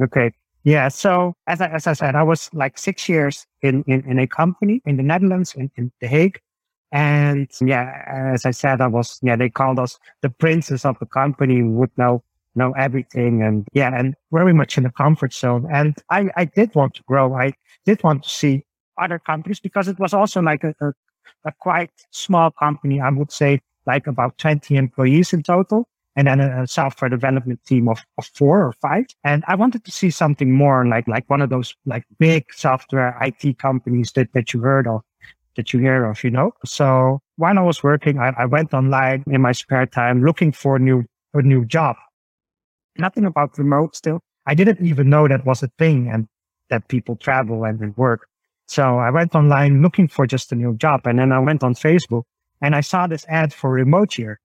[0.00, 0.32] Okay.
[0.64, 0.88] Yeah.
[0.88, 4.26] So as I, as I said, I was like six years in, in, in a
[4.26, 6.40] company in the Netherlands, in, in The Hague.
[6.90, 11.06] And yeah, as I said, I was, yeah, they called us the princes of the
[11.06, 12.22] company would know,
[12.58, 13.42] know everything.
[13.42, 15.66] And yeah, and very much in the comfort zone.
[15.72, 17.34] And I, I did want to grow.
[17.34, 17.52] I
[17.86, 18.64] did want to see
[19.00, 20.92] other companies because it was also like a, a,
[21.46, 23.00] a quite small company.
[23.00, 27.88] I would say like about 20 employees in total and then a, software development team
[27.88, 29.06] of, of four or five.
[29.22, 33.16] And I wanted to see something more like, like one of those like big software
[33.22, 35.02] IT companies that, that you heard of,
[35.56, 36.52] that you hear of, you know?
[36.64, 40.76] So while I was working, I, I went online in my spare time looking for
[40.76, 41.94] a new, a new job.
[42.98, 44.20] Nothing about remote still.
[44.46, 46.26] I didn't even know that was a thing and
[46.70, 48.26] that people travel and work.
[48.66, 51.02] So I went online looking for just a new job.
[51.06, 52.24] And then I went on Facebook
[52.60, 54.40] and I saw this ad for remote year.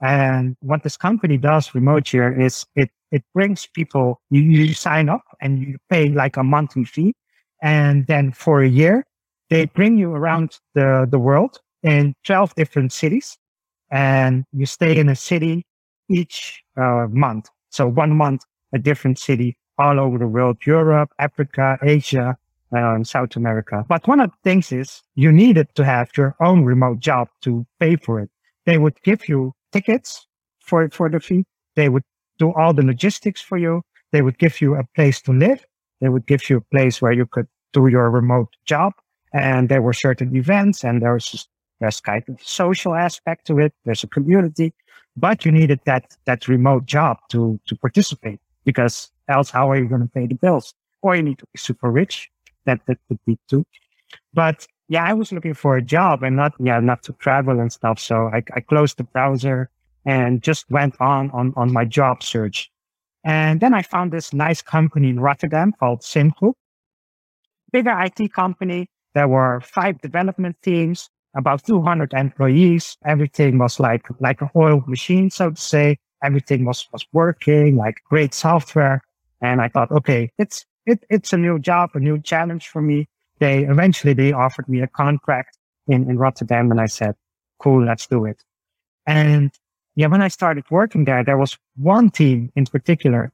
[0.00, 5.08] And what this company does, Remote Year, is it, it brings people, you, you sign
[5.08, 7.14] up and you pay like a monthly fee.
[7.62, 9.04] And then for a year,
[9.50, 13.38] they bring you around the, the world in 12 different cities
[13.90, 15.64] and you stay in a city
[16.10, 17.48] each uh, month.
[17.74, 22.36] So one month, a different city all over the world, Europe, Africa, Asia,
[22.70, 23.84] um, South America.
[23.88, 27.66] But one of the things is you needed to have your own remote job to
[27.80, 28.30] pay for it.
[28.64, 30.24] They would give you tickets
[30.60, 31.46] for, for the fee.
[31.74, 32.04] They would
[32.38, 33.82] do all the logistics for you.
[34.12, 35.66] They would give you a place to live.
[36.00, 38.92] They would give you a place where you could do your remote job.
[39.32, 41.48] And there were certain events and there was just,
[41.80, 43.74] there's kind of social aspect to it.
[43.84, 44.72] There's a community,
[45.16, 49.88] but you needed that, that remote job to, to participate because else how are you
[49.88, 50.74] going to pay the bills?
[51.02, 52.30] Or you need to be super rich.
[52.64, 53.64] That, that could be too.
[54.32, 57.72] But yeah, I was looking for a job and not, yeah, not to travel and
[57.72, 57.98] stuff.
[57.98, 59.70] So I, I closed the browser
[60.06, 62.70] and just went on, on, on my job search.
[63.24, 66.54] And then I found this nice company in Rotterdam called Simco.
[67.72, 68.88] Bigger IT company.
[69.14, 72.96] There were five development teams, about 200 employees.
[73.04, 75.98] Everything was like, like an oil machine, so to say.
[76.22, 79.02] Everything was, was working, like great software.
[79.42, 83.08] And I thought, okay, it's, it, it's a new job, a new challenge for me
[83.38, 87.14] they eventually they offered me a contract in, in Rotterdam and I said,
[87.58, 88.42] cool, let's do it.
[89.06, 89.52] And
[89.96, 93.32] yeah, when I started working there, there was one team in particular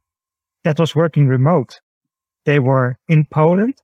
[0.65, 1.81] that was working remote.
[2.45, 3.75] They were in Poland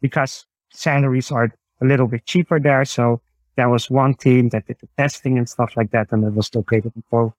[0.00, 2.84] because salaries are a little bit cheaper there.
[2.84, 3.20] So
[3.56, 6.12] there was one team that did the testing and stuff like that.
[6.12, 7.34] And it was located in.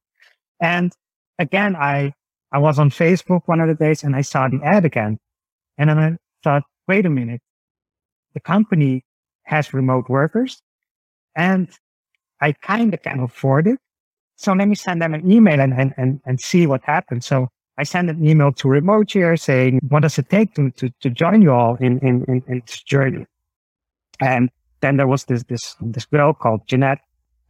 [0.60, 0.94] And
[1.40, 2.14] again, I,
[2.52, 5.20] I was on Facebook one of the days and I saw the ad again.
[5.78, 7.42] And then I thought, wait a minute
[8.38, 9.04] the company
[9.46, 10.62] has remote workers
[11.36, 11.70] and
[12.40, 13.80] I kind of can afford it.
[14.36, 17.26] So let me send them an email and, and, and, and see what happens.
[17.26, 17.48] So
[17.80, 21.10] I send an email to Remote Year saying, what does it take to, to, to
[21.10, 23.26] join you all in, in, in, in this journey?
[24.20, 27.00] And then there was this, this, this girl called Jeanette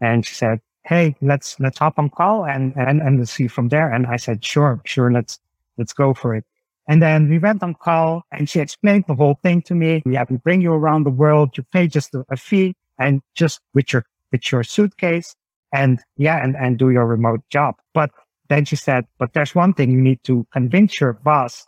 [0.02, 3.68] and she said, Hey, let's, let's hop on call and, and, and let's see from
[3.68, 3.92] there.
[3.92, 5.12] And I said, sure, sure.
[5.12, 5.38] Let's,
[5.78, 6.46] let's go for it.
[6.88, 10.02] And then we went on call and she explained the whole thing to me.
[10.06, 11.58] Yeah, we bring you around the world.
[11.58, 15.36] You pay just a fee and just with your, with your suitcase
[15.74, 17.76] and yeah, and, and do your remote job.
[17.94, 18.12] But
[18.48, 21.66] then she said, but there's one thing you need to convince your boss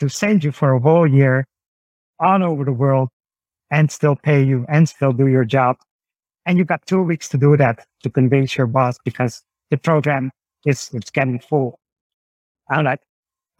[0.00, 1.46] to send you for a whole year
[2.20, 3.08] all over the world
[3.72, 5.76] and still pay you and still do your job.
[6.46, 10.30] And you've got two weeks to do that to convince your boss because the program
[10.66, 11.80] is, it's getting full.
[12.70, 13.00] I'm like,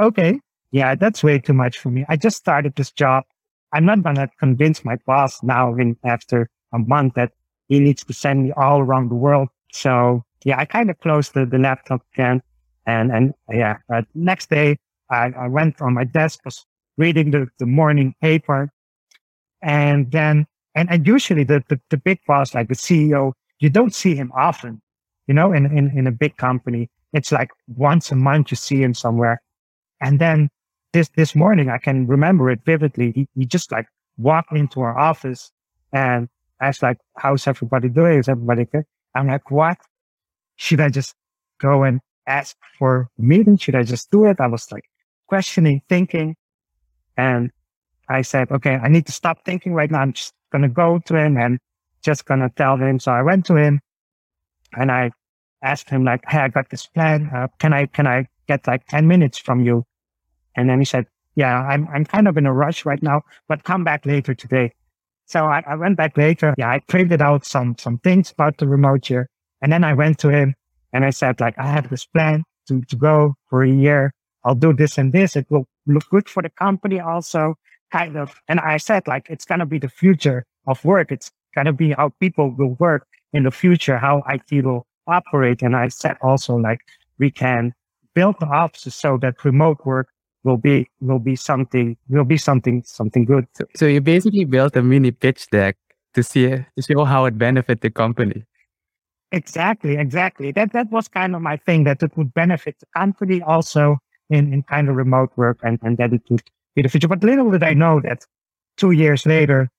[0.01, 0.39] okay,
[0.71, 2.05] yeah, that's way too much for me.
[2.09, 3.25] I just started this job.
[3.73, 7.33] I'm not to convince my boss now in after a month that
[7.69, 9.49] he needs to send me all around the world.
[9.73, 12.43] So yeah, I kind of closed the, the laptop again.
[12.87, 14.77] And, and yeah, uh, next day
[15.11, 16.67] I, I went on my desk, was
[16.99, 18.71] reading the, the morning paper.
[19.63, 23.95] And then, and, and usually the, the, the big boss, like the CEO, you don't
[23.95, 24.83] see him often,
[25.27, 26.91] you know, in, in, in a big company.
[27.13, 29.41] It's like once a month you see him somewhere.
[30.01, 30.51] And then
[30.93, 33.13] this this morning I can remember it vividly.
[33.13, 33.87] He, he just like
[34.19, 35.51] walked into our office
[35.93, 36.29] and
[36.61, 38.19] asked like, "How's everybody doing?
[38.19, 39.79] Is everybody good?" I'm like, "What?
[40.57, 41.15] Should I just
[41.61, 43.57] go and ask for a meeting?
[43.57, 44.85] Should I just do it?" I was like
[45.29, 46.37] questioning, thinking,
[47.17, 47.51] and
[48.13, 50.01] I said, "Okay, I need to stop thinking right now.
[50.01, 51.59] I'm just gonna go to him and
[52.03, 53.81] just gonna tell him." So I went to him
[54.77, 55.11] and I
[55.63, 57.31] asked him like, "Hey, I got this plan.
[57.35, 59.85] Uh, can I can I get like ten minutes from you?"
[60.55, 63.65] And then he said, yeah, I'm, I'm kind of in a rush right now, but
[63.65, 64.73] come back later today.
[65.27, 66.55] So I, I went back later.
[66.59, 69.29] Yeah, I printed out some, some things about the remote year.
[69.63, 70.55] And then I went to him
[70.93, 74.13] and I said, like, I have this plan to, to go for a year.
[74.45, 75.37] I'll do this and this.
[75.37, 77.55] It will look good for the company also
[77.93, 78.41] kind of.
[78.49, 81.13] And I said like, it's going to be the future of work.
[81.13, 85.63] It's going to be how people will work in the future, how IT will operate.
[85.63, 86.81] And I said also like,
[87.19, 87.73] we can
[88.15, 90.09] build the offices so that remote work
[90.45, 93.47] will be will be something will be something something good.
[93.55, 95.77] So, so you basically built a mini pitch deck
[96.15, 98.45] to see to show how it benefit the company.
[99.31, 100.53] Exactly, exactly.
[100.53, 103.99] That that was kind of my thing that it would benefit the company also
[104.31, 106.43] in, in kind of remote work and, and that it would
[106.75, 107.09] be the future.
[107.09, 108.25] But little did I know that
[108.77, 109.71] two years later,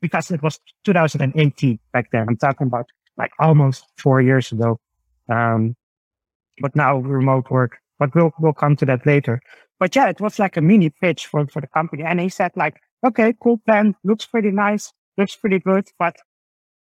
[0.00, 4.78] because it was 2018 back then, I'm talking about like almost four years ago.
[5.28, 5.76] Um,
[6.60, 9.40] but now remote work, but we'll, we'll come to that later.
[9.78, 12.02] But yeah, it was like a mini pitch for, for the company.
[12.04, 13.94] And he said like, okay, cool plan.
[14.04, 14.92] Looks pretty nice.
[15.16, 15.88] Looks pretty good.
[15.98, 16.16] But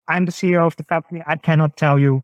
[0.08, 1.22] I'm the CEO of the company.
[1.26, 2.22] I cannot tell you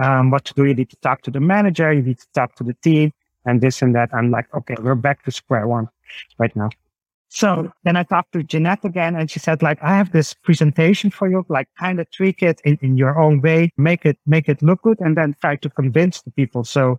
[0.00, 0.64] um, what to do.
[0.64, 1.92] You need to talk to the manager.
[1.92, 3.12] You need to talk to the team
[3.44, 4.10] and this and that.
[4.12, 5.88] I'm like, okay, we're back to square one
[6.38, 6.70] right now.
[7.28, 11.10] So then I talked to Jeanette again and she said, like, I have this presentation
[11.10, 14.48] for you, like kind of tweak it in, in your own way, make it, make
[14.48, 16.64] it look good and then try to convince the people.
[16.64, 16.98] So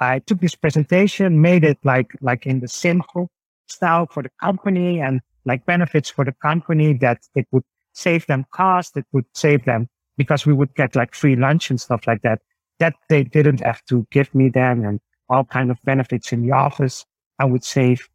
[0.00, 3.30] I took this presentation, made it like, like in the simple
[3.66, 8.46] style for the company and like benefits for the company that it would save them
[8.52, 8.96] cost.
[8.96, 12.40] It would save them because we would get like free lunch and stuff like that.
[12.78, 16.52] That they didn't have to give me then and all kind of benefits in the
[16.52, 17.04] office
[17.38, 18.08] I would save.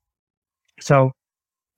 [0.79, 1.13] So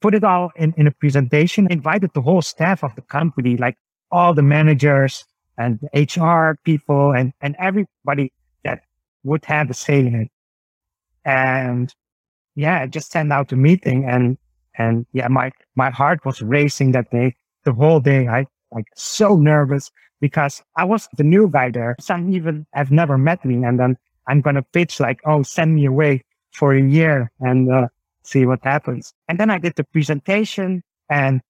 [0.02, 3.78] put it all in, in a presentation, invited the whole staff of the company, like
[4.12, 5.26] all the managers
[5.58, 8.32] and HR people and, and everybody
[8.64, 8.82] that
[9.24, 10.32] would have a say in it.
[11.24, 11.94] And
[12.56, 14.38] yeah, just send out the meeting and,
[14.78, 18.28] and yeah, my, my heart was racing that day, the whole day.
[18.28, 19.90] I like so nervous
[20.22, 21.96] because I was the new guy there.
[22.00, 23.64] Some even have never met me.
[23.64, 27.72] And then I'm going to pitch like, oh, send me away for a year and
[27.72, 27.88] uh,
[28.26, 29.14] see what happens.
[29.28, 31.42] And then I did the presentation and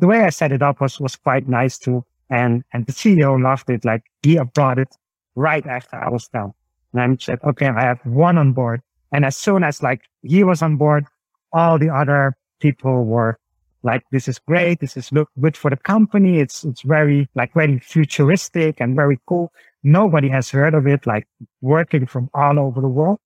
[0.00, 2.04] the way I set it up was, was quite nice too.
[2.30, 3.84] And, and the CEO loved it.
[3.84, 4.88] Like he brought it
[5.34, 6.52] right after I was done.
[6.92, 8.80] And I said, okay, I have one on board.
[9.12, 11.06] And as soon as like he was on board,
[11.52, 13.38] all the other people were
[13.82, 14.80] like, this is great.
[14.80, 16.40] This is look good for the company.
[16.40, 19.52] It's, it's very like very futuristic and very cool.
[19.82, 21.28] Nobody has heard of it, like
[21.60, 23.18] working from all over the world.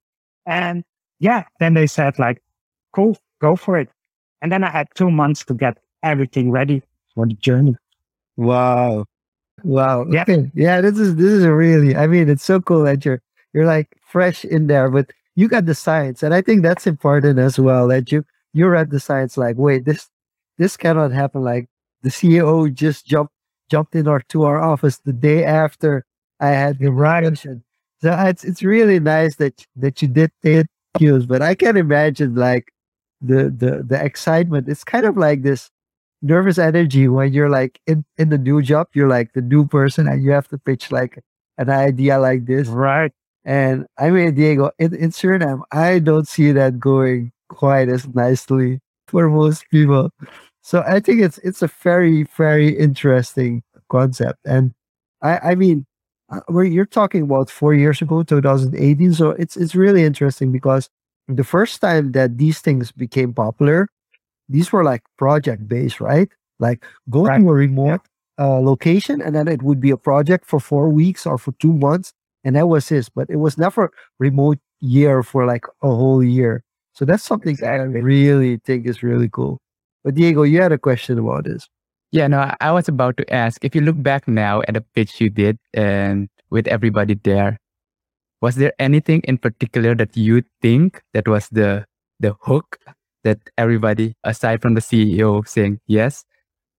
[0.44, 0.84] And
[1.20, 2.42] yeah, then they said like,
[2.98, 3.88] cool, go for it.
[4.42, 6.82] And then I had two months to get everything ready
[7.14, 7.76] for the journey.
[8.36, 9.04] Wow.
[9.62, 10.06] Wow.
[10.10, 10.22] Yeah.
[10.22, 10.50] Okay.
[10.54, 10.80] Yeah.
[10.80, 14.44] This is, this is really, I mean, it's so cool that you're, you're like fresh
[14.44, 16.22] in there, but you got the science.
[16.22, 19.84] And I think that's important as well that you, you read the science like, wait,
[19.84, 20.08] this,
[20.56, 21.42] this cannot happen.
[21.42, 21.68] Like
[22.02, 23.32] the CEO just jumped,
[23.70, 26.04] jumped in our, to our office the day after
[26.40, 27.62] I had the reaction.
[28.00, 32.36] So it's it's really nice that that you did take cues, but I can imagine
[32.36, 32.72] like
[33.20, 34.68] the the the excitement.
[34.68, 35.70] It's kind of like this
[36.22, 38.88] nervous energy when you're like in in the new job.
[38.94, 41.18] You're like the new person, and you have to pitch like
[41.58, 43.12] an idea like this, right?
[43.44, 48.80] And I mean, Diego, in, in Suriname, I don't see that going quite as nicely
[49.08, 50.10] for most people.
[50.62, 54.72] So I think it's it's a very very interesting concept, and
[55.22, 55.86] I I mean
[56.30, 59.14] uh, where you're talking about four years ago, 2018.
[59.14, 60.90] So it's it's really interesting because
[61.28, 63.88] the first time that these things became popular,
[64.48, 66.28] these were like project based, right?
[66.58, 67.38] Like go right.
[67.38, 68.00] to a remote
[68.38, 68.46] yeah.
[68.46, 71.72] uh, location and then it would be a project for four weeks or for two
[71.72, 72.12] months,
[72.44, 73.08] and that was this.
[73.08, 76.64] But it was never remote year for like a whole year.
[76.94, 77.92] So that's something exactly.
[77.92, 79.60] that I really think is really cool.
[80.02, 81.68] But Diego, you had a question about this.
[82.10, 85.20] Yeah, no, I was about to ask if you look back now at the pitch
[85.20, 87.58] you did and with everybody there,
[88.40, 91.84] was there anything in particular that you think that was the
[92.20, 92.78] the hook
[93.24, 96.24] that everybody aside from the CEO saying yes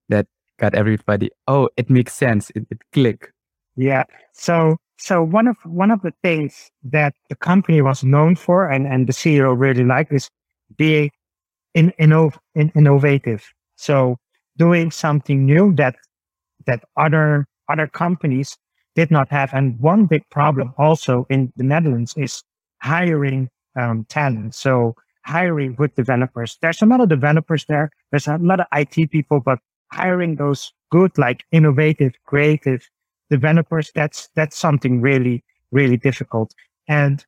[0.10, 0.26] that
[0.58, 2.50] got everybody oh it makes sense.
[2.56, 3.32] It, it click
[3.80, 4.04] yeah.
[4.34, 8.86] So so one of one of the things that the company was known for and
[8.86, 10.30] and the CEO really liked is
[10.76, 11.10] being
[11.74, 13.50] in, innov, in, innovative.
[13.78, 14.18] So
[14.58, 15.96] doing something new that
[16.66, 18.58] that other other companies
[19.00, 19.54] did not have.
[19.54, 22.44] And one big problem also in the Netherlands is
[22.82, 24.56] hiring um, talent.
[24.56, 24.94] So
[25.24, 26.58] hiring good developers.
[26.62, 27.92] There's a lot of developers there.
[28.12, 29.60] There's a lot of IT people, but
[29.94, 32.82] hiring those good, like innovative, creative
[33.30, 36.54] developers, that's, that's something really, really difficult.
[36.90, 37.26] And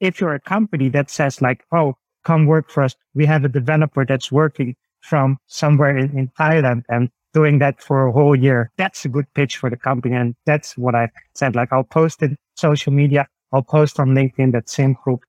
[0.00, 1.94] if you're a company that says like, oh,
[2.24, 6.82] come work for us, we have a developer that's working from somewhere in, in Thailand
[6.90, 8.70] and doing that for a whole year.
[8.78, 10.14] That's a good pitch for the company.
[10.14, 11.54] And that's what I said.
[11.54, 13.26] Like I'll post in social media.
[13.52, 15.20] I'll post on LinkedIn, that same group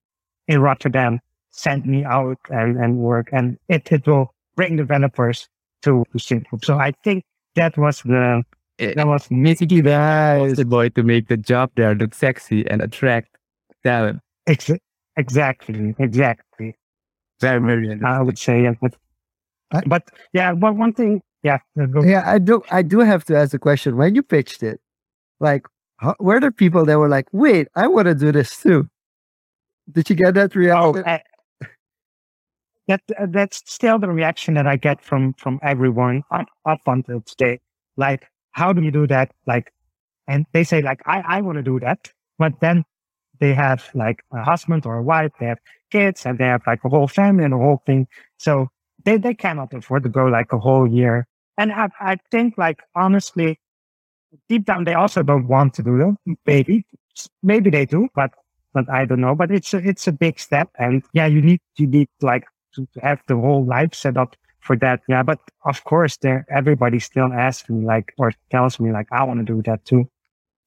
[0.48, 1.20] in Rotterdam.
[1.56, 5.48] send me out and, and work and it, it will bring developers
[5.82, 6.64] to, to Synthroop.
[6.66, 7.24] So I think
[7.56, 8.44] that was the,
[8.80, 8.94] eh.
[8.96, 13.38] that was basically the boy to make the job there look sexy and attract
[13.84, 14.20] talent.
[14.48, 14.72] Ex-
[15.16, 16.76] exactly, exactly.
[17.40, 18.96] Very, very I would say, yeah, but,
[19.88, 20.04] but
[20.34, 21.60] yeah, but one thing, yeah,
[22.04, 24.82] yeah, I do, I do have to ask the question when you pitched it,
[25.40, 25.68] like,
[25.98, 28.90] how, were there people that were like, wait, I want to do this too?
[29.92, 31.04] Did you get that reaction?
[31.06, 31.22] Oh, I,
[32.88, 37.22] that uh, that's still the reaction that I get from from everyone up, up until
[37.22, 37.60] today.
[37.96, 39.32] Like, how do you do that?
[39.46, 39.72] Like,
[40.28, 42.84] and they say like, I I want to do that, but then
[43.40, 45.60] they have like a husband or a wife, they have
[45.92, 48.08] kids, and they have like a whole family and a whole thing.
[48.38, 48.70] So
[49.04, 51.28] they they cannot afford to go like a whole year.
[51.58, 53.60] And I I think like honestly,
[54.50, 56.38] deep down they also don't want to do that.
[56.46, 56.86] Maybe
[57.44, 58.32] maybe they do, but
[58.74, 59.36] but I don't know.
[59.36, 62.46] But it's a, it's a big step, and yeah, you need you need like
[62.76, 65.02] to, to have the whole life set up for that.
[65.08, 69.24] Yeah, but of course, there everybody still asks me like or tells me like I
[69.24, 70.10] want to do that too.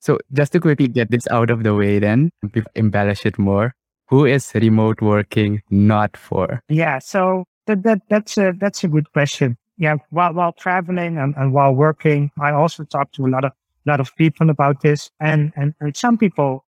[0.00, 2.30] So just to quickly get this out of the way, then
[2.74, 3.74] embellish it more.
[4.08, 6.62] Who is remote working not for?
[6.68, 9.58] Yeah, so that, that that's a that's a good question.
[9.78, 13.52] Yeah, while while traveling and, and while working, I also talk to a lot of
[13.86, 16.64] lot of people about this, and and, and some people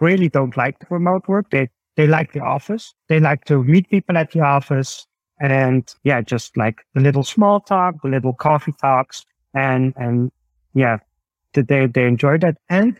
[0.00, 1.50] really don't like the remote work.
[1.50, 2.94] They they like the office.
[3.08, 5.06] They like to meet people at the office
[5.40, 10.30] and yeah, just like the little small talk, the little coffee talks and, and
[10.74, 10.98] yeah,
[11.54, 12.58] they, they enjoy that.
[12.70, 12.98] And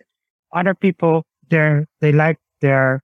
[0.53, 3.03] other people, they're, they like their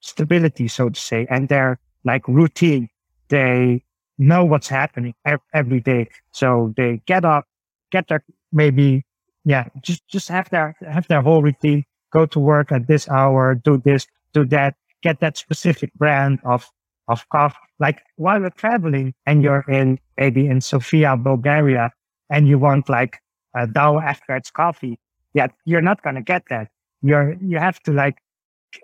[0.00, 2.88] stability, so to say, and their like routine.
[3.28, 3.84] They
[4.18, 5.14] know what's happening
[5.54, 6.08] every day.
[6.32, 7.44] So they get up,
[7.90, 9.04] get their, maybe,
[9.44, 13.54] yeah, just, just have their, have their whole routine, go to work at this hour,
[13.54, 16.68] do this, do that, get that specific brand of,
[17.06, 17.56] of coffee.
[17.78, 21.92] Like while you're traveling and you're in maybe in Sofia, Bulgaria,
[22.30, 23.18] and you want like
[23.54, 24.98] a Douwe Egberts coffee,
[25.34, 26.68] yeah, you're not to get that.
[27.02, 28.18] You're, you have to like,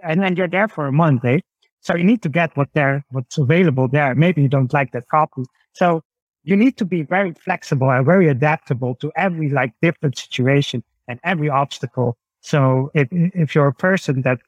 [0.03, 1.41] and then you're there for a month, eh?
[1.85, 4.15] So you need to get what there, what's available there.
[4.15, 5.45] Maybe you don't like that coffee.
[5.75, 6.03] So
[6.43, 11.21] you need to be very flexible and very adaptable to every like different situation and
[11.25, 12.17] every obstacle.
[12.41, 14.39] So if, if you're a person that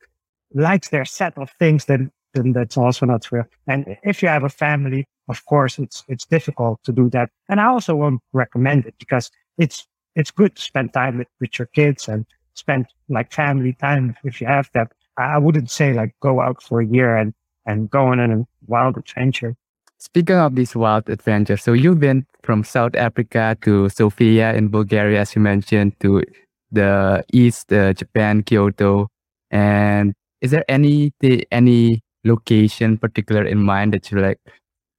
[0.55, 3.47] likes their set of things, then, then that's also not fair.
[3.67, 7.29] And if you have a family, of course, it's, it's difficult to do that.
[7.51, 11.59] And I also won't recommend it because it's, it's good to spend time with, with
[11.59, 12.25] your kids and
[12.55, 14.91] spend like family time if you have that.
[15.19, 17.33] I wouldn't say like go out for a year and,
[17.65, 19.57] and go on a wild adventure.
[19.99, 25.21] Speaking of this wild adventure, so you've been from South Africa to Sofia in Bulgaria,
[25.21, 26.23] as you mentioned, to
[26.71, 29.09] the East, uh, Japan, Kyoto,
[29.51, 30.13] and
[30.43, 31.13] is there any
[31.51, 34.41] any location particular in mind that you're like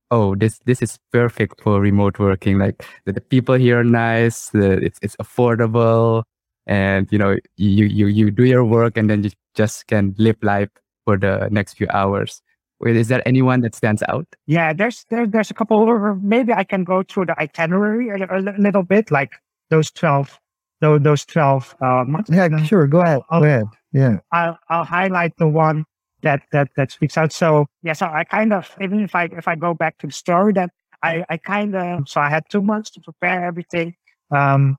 [0.09, 2.57] oh this this is perfect for remote working?
[2.57, 6.23] Like the, the people here are nice the, it's it's affordable
[6.67, 10.37] and you know you you you do your work and then you just can live
[10.41, 10.69] life
[11.05, 12.41] for the next few hours
[12.79, 14.27] Wait, is there anyone that stands out?
[14.45, 15.77] Yeah, there's there, there's a couple.
[15.77, 19.31] Or maybe I can go through the itinerary a, a little bit, like
[19.69, 20.39] those twelve,
[20.79, 22.29] those those twelve uh, months.
[22.31, 22.85] Yeah, sure.
[22.85, 23.21] Go ahead.
[23.29, 23.65] I'll, Go ahead.
[23.93, 24.17] Yeah.
[24.31, 25.85] I'll, I'll highlight the one
[26.21, 27.31] that, that, that speaks out.
[27.31, 30.13] So yeah, so I kind of, even if I, if I go back to the
[30.13, 30.69] story that
[31.01, 33.95] I, I kind of, so I had two months to prepare everything.
[34.29, 34.77] Um,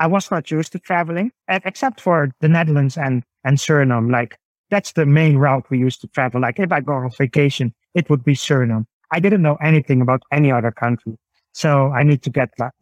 [0.00, 4.10] I was not used to traveling except for the Netherlands and, and Suriname.
[4.10, 4.38] Like
[4.70, 6.40] that's the main route we used to travel.
[6.40, 8.86] Like if I go on vacation, it would be Suriname.
[9.10, 11.16] I didn't know anything about any other country.
[11.52, 12.72] So I need to get like,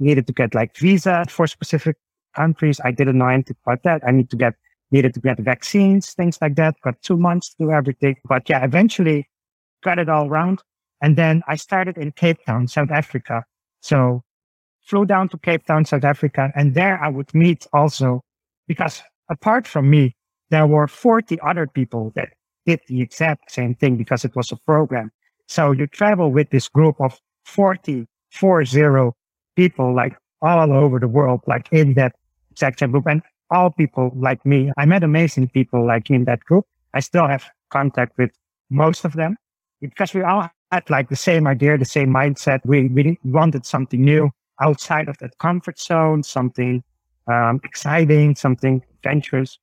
[0.00, 1.96] needed to get like visa for specific
[2.34, 2.80] countries.
[2.84, 4.02] I didn't know anything about that.
[4.06, 4.54] I need to get
[4.90, 6.74] needed to get vaccines, things like that.
[6.82, 8.16] Got two months to do everything.
[8.28, 9.28] But yeah, eventually
[9.82, 10.62] got it all around.
[11.02, 13.44] And then I started in Cape Town, South Africa.
[13.80, 14.22] So
[14.86, 16.52] flew down to Cape Town, South Africa.
[16.54, 18.22] And there I would meet also
[18.66, 20.14] because apart from me,
[20.50, 22.30] there were 40 other people that
[22.64, 25.10] did the exact same thing because it was a program.
[25.48, 29.10] So you travel with this group of 40, 40
[29.56, 32.14] people like all over the world, like in that
[32.52, 33.06] exact same group.
[33.06, 34.72] And all people like me.
[34.76, 36.66] I met amazing people like in that group.
[36.94, 38.30] I still have contact with
[38.70, 39.36] most of them
[39.80, 42.60] because we all had like the same idea, the same mindset.
[42.64, 44.30] We, we wanted something new
[44.60, 46.82] outside of that comfort zone, something
[47.26, 49.58] um, exciting, something adventurous.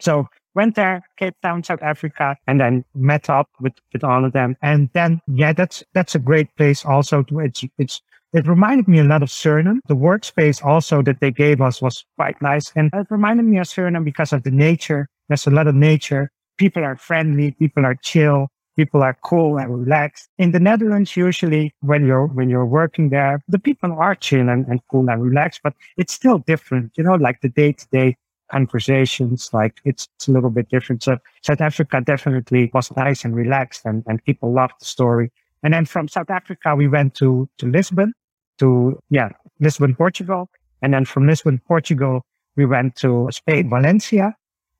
[0.00, 4.32] So went there, Cape Town, South Africa, and then met up with, with all of
[4.32, 4.56] them.
[4.62, 8.00] And then, yeah, that's, that's a great place also to, it's, it's
[8.32, 9.78] it reminded me a lot of Suriname.
[9.86, 12.72] The workspace also that they gave us was quite nice.
[12.76, 15.08] And it reminded me of Suriname because of the nature.
[15.28, 16.30] There's a lot of nature.
[16.58, 17.52] People are friendly.
[17.52, 18.48] People are chill.
[18.76, 20.28] People are cool and relaxed.
[20.38, 24.66] In the Netherlands, usually when you're when you're working there, the people are chill and,
[24.66, 28.16] and cool and relaxed, but it's still different, you know, like the day to day
[28.50, 31.02] conversations, like it's, it's a little bit different.
[31.02, 35.32] So South Africa definitely was nice and relaxed and, and people loved the story.
[35.62, 38.12] And then from South Africa, we went to, to Lisbon,
[38.58, 40.48] to, yeah, Lisbon, Portugal.
[40.82, 42.24] And then from Lisbon, Portugal,
[42.56, 44.34] we went to Spain, Valencia,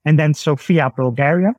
[0.05, 1.55] and then Sofia, Bulgaria.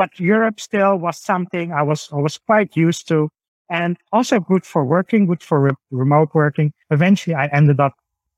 [0.00, 3.28] But Europe still was something I was, I was quite used to
[3.68, 6.72] and also good for working, good for re- remote working.
[6.90, 7.92] Eventually I ended up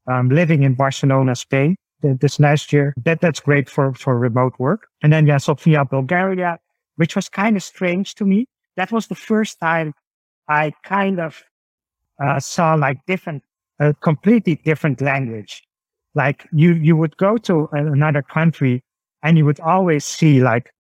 [0.09, 2.93] um, living in Barcelona, Spain this last year.
[3.05, 4.89] That, that's great for, for remote work.
[5.05, 6.59] And then, yeah, Sofia, Bulgaria,
[6.97, 8.47] which was kind of strange to me.
[8.75, 9.95] That was the first time
[10.49, 11.45] I kind of
[12.21, 13.45] uh, saw like different,
[13.79, 15.63] a completely different language.
[16.17, 18.83] Like you, you would go to another country
[19.23, 20.73] and you would always see like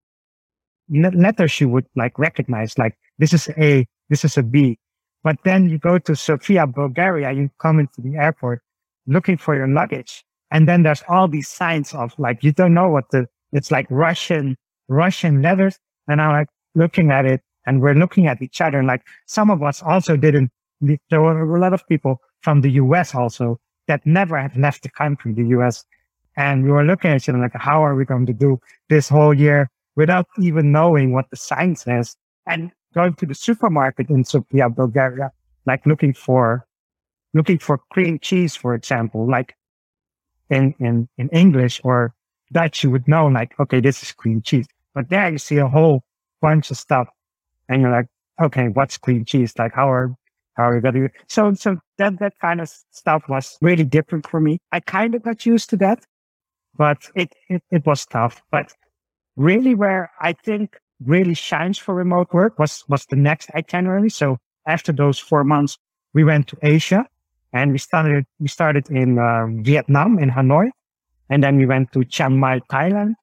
[0.93, 4.79] letters you would like recognize, like this is A, this is a B.
[5.25, 8.63] But then you go to Sofia, Bulgaria, you come into the airport
[9.07, 10.25] looking for your luggage.
[10.51, 13.87] And then there's all these signs of like, you don't know what the, it's like
[13.91, 14.57] Russian,
[14.89, 15.79] Russian letters.
[16.09, 18.79] And I'm like looking at it and we're looking at each other.
[18.79, 22.71] And like some of us also didn't, there were a lot of people from the
[22.73, 25.85] US also that never have left the country, the US.
[26.37, 29.09] And we were looking at each other like, how are we going to do this
[29.09, 32.17] whole year without even knowing what the sign says
[32.47, 35.31] and going to the supermarket in Sofia, Bulgaria,
[35.67, 36.67] like looking for,
[37.35, 39.57] looking for cream cheese, for example, like
[40.51, 42.15] in, in, in English or
[42.53, 44.67] Dutch, you would know like, okay, this is cream cheese.
[44.95, 46.03] But there you see a whole
[46.41, 47.09] bunch of stuff
[47.69, 48.07] and you're like,
[48.41, 49.55] okay, what's cream cheese?
[49.59, 50.15] Like how are,
[50.55, 54.29] how are we going to, so, so that, that kind of stuff was really different
[54.29, 54.59] for me.
[54.73, 56.05] I kind of got used to that,
[56.77, 58.43] but it, it, it was tough.
[58.51, 58.75] But
[59.37, 64.11] really where I think really shines for remote work was, was the next itinerary.
[64.11, 65.79] So after those four months,
[66.15, 67.07] we went to Asia
[67.53, 70.71] and we started, we started in uh, Vietnam, in Hanoi.
[71.29, 73.15] And then we went to Chiang Mai, Thailand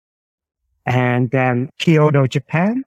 [0.86, 2.84] and then Kyoto, Japan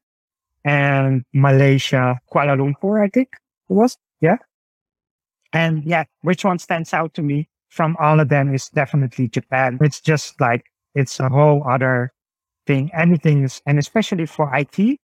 [0.64, 3.28] and Malaysia, Kuala Lumpur, I think
[3.70, 3.96] it was.
[4.20, 4.38] Yeah.
[5.52, 9.78] And yeah, which one stands out to me from all of them is definitely Japan.
[9.80, 10.64] It's just like,
[10.94, 12.12] it's a whole other
[12.66, 12.90] thing.
[12.94, 14.98] Anything is, and especially for IT,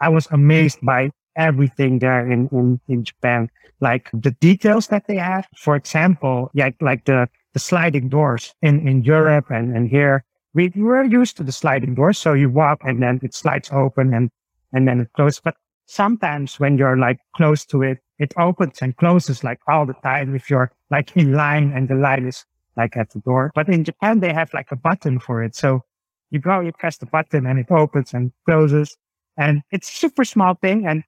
[0.00, 3.48] I was amazed by everything there in, in, in Japan.
[3.80, 5.46] Like the details that they have.
[5.56, 10.24] For example, like, like the, the sliding doors in, in Europe and, and here.
[10.54, 12.18] We were used to the sliding doors.
[12.18, 14.30] So you walk and then it slides open and,
[14.72, 15.40] and then it closes.
[15.44, 19.94] But sometimes when you're like close to it, it opens and closes like all the
[20.02, 22.46] time if you're like in line and the light is
[22.76, 23.52] like at the door.
[23.54, 25.54] But in Japan, they have like a button for it.
[25.54, 25.82] So
[26.30, 28.96] you go, you press the button and it opens and closes.
[29.36, 31.04] And it's super small thing and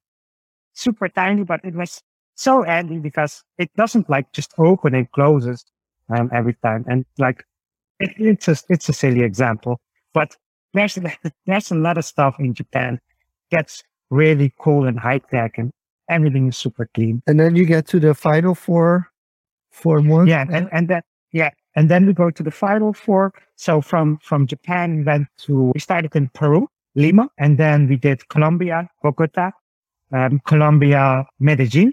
[0.75, 2.03] super tiny, but it was
[2.35, 5.65] so handy because it doesn't like just open and closes
[6.09, 6.85] um, every time.
[6.89, 7.45] And like,
[7.99, 9.81] it, it's a, it's a silly example,
[10.15, 10.37] but
[10.75, 10.99] there's,
[11.47, 13.01] there's a lot of stuff in Japan
[13.51, 15.73] that's really cool and high tech and
[16.09, 17.23] everything is super clean.
[17.27, 19.09] And then you get to the final four,
[19.71, 20.31] four months.
[20.31, 20.47] Yeah.
[20.51, 21.03] And, and then,
[21.33, 21.51] yeah.
[21.79, 23.33] And then we go to the final four.
[23.55, 26.67] So from, from Japan, we went to, we started in Peru,
[26.97, 29.53] Lima, and then we did Colombia, Bogota,
[30.13, 31.93] um, Colombia, Medellin,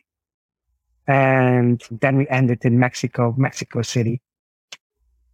[1.07, 4.21] and then we ended in Mexico, Mexico City.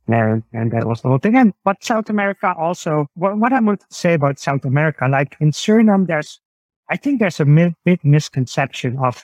[0.09, 1.37] And, and that was the whole thing.
[1.37, 5.51] And but South America also, what, what going to say about South America, like in
[5.51, 6.41] Suriname, there's,
[6.89, 9.23] I think there's a big misconception of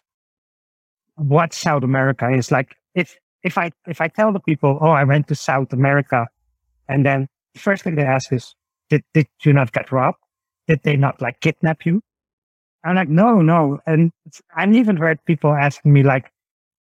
[1.15, 2.49] what South America is.
[2.49, 3.17] Like if,
[3.47, 6.27] if I, if I tell the people, oh, I went to South America,
[6.89, 8.53] and then the first thing they ask is,
[8.89, 10.17] did, did you not get robbed?
[10.67, 12.01] Did they not like kidnap you?
[12.83, 13.79] I'm like, no, no.
[13.85, 14.11] And
[14.55, 16.29] I've even heard people asking me like,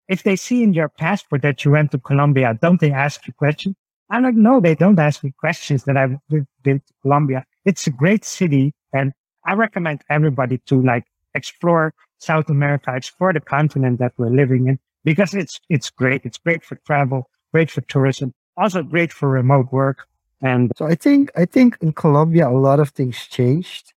[0.10, 3.34] if they see in your passport that you went to Colombia, don't they ask you
[3.34, 3.76] questions?
[4.10, 7.46] I'm like, no, they don't ask me questions that I've been to Colombia.
[7.64, 8.74] It's a great city.
[8.92, 9.14] And
[9.46, 14.80] I recommend everybody to like explore South America, explore the continent that we're living in
[15.04, 16.26] because it's, it's great.
[16.26, 20.06] It's great for travel, great for tourism, also great for remote work.
[20.42, 23.94] And so I think, I think in Colombia, a lot of things changed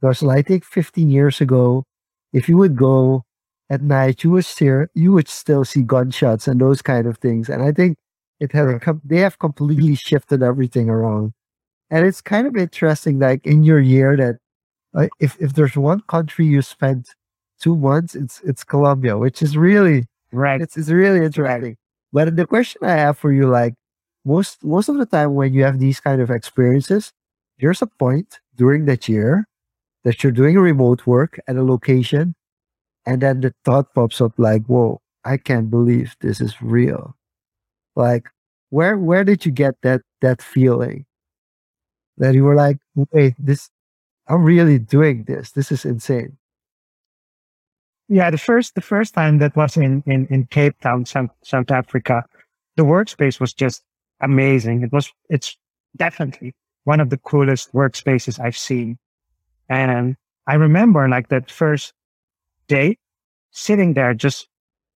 [0.00, 1.84] because I think 15 years ago,
[2.32, 3.24] if you would go
[3.70, 7.48] at night, you would still you would still see gunshots and those kind of things.
[7.48, 7.96] And I think
[8.40, 11.32] it has com- they have completely shifted everything around.
[11.90, 14.36] And it's kind of interesting, like in your year, that
[14.94, 17.14] uh, if if there's one country you spent
[17.60, 20.60] two months, it's it's Colombia, which is really right.
[20.60, 21.76] It's it's really interesting.
[22.12, 23.74] But the question I have for you, like
[24.24, 27.12] most most of the time when you have these kind of experiences,
[27.58, 29.46] there's a point during that year
[30.04, 32.34] that you're doing remote work at a location,
[33.06, 37.16] and then the thought pops up like, "Whoa, I can't believe this is real."
[37.96, 38.28] Like,
[38.70, 41.06] where where did you get that that feeling
[42.18, 42.78] that you were like,
[43.12, 43.70] "Wait, this,
[44.28, 45.52] I'm really doing this.
[45.52, 46.38] This is insane."
[48.08, 51.70] Yeah, the first the first time that was in in, in Cape Town, South, South
[51.70, 52.24] Africa,
[52.76, 53.82] the workspace was just
[54.20, 54.82] amazing.
[54.82, 55.56] It was it's
[55.96, 56.54] definitely
[56.84, 58.98] one of the coolest workspaces I've seen.
[59.68, 61.92] And I remember like that first
[62.66, 62.96] day
[63.50, 64.48] sitting there just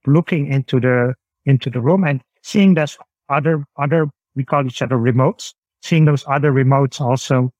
[0.06, 2.96] looking into the into the room and seeing those
[3.28, 5.52] other other we call each other remotes,
[5.82, 7.50] seeing those other remotes also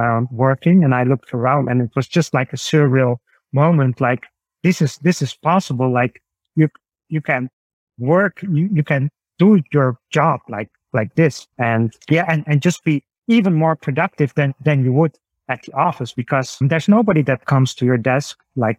[0.00, 0.84] um, working.
[0.84, 3.16] And I looked around and it was just like a surreal
[3.52, 4.00] moment.
[4.00, 4.24] Like
[4.62, 5.90] this is this is possible.
[5.90, 6.22] Like
[6.56, 6.68] you
[7.08, 7.50] you can
[7.98, 12.84] work, you, you can do your job like like this, and yeah, and, and just
[12.84, 17.46] be even more productive than than you would at the office because there's nobody that
[17.46, 18.78] comes to your desk like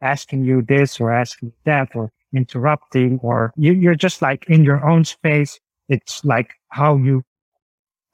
[0.00, 4.84] asking you this or asking that or interrupting or you, you're just like in your
[4.88, 5.60] own space.
[5.88, 7.22] It's like how you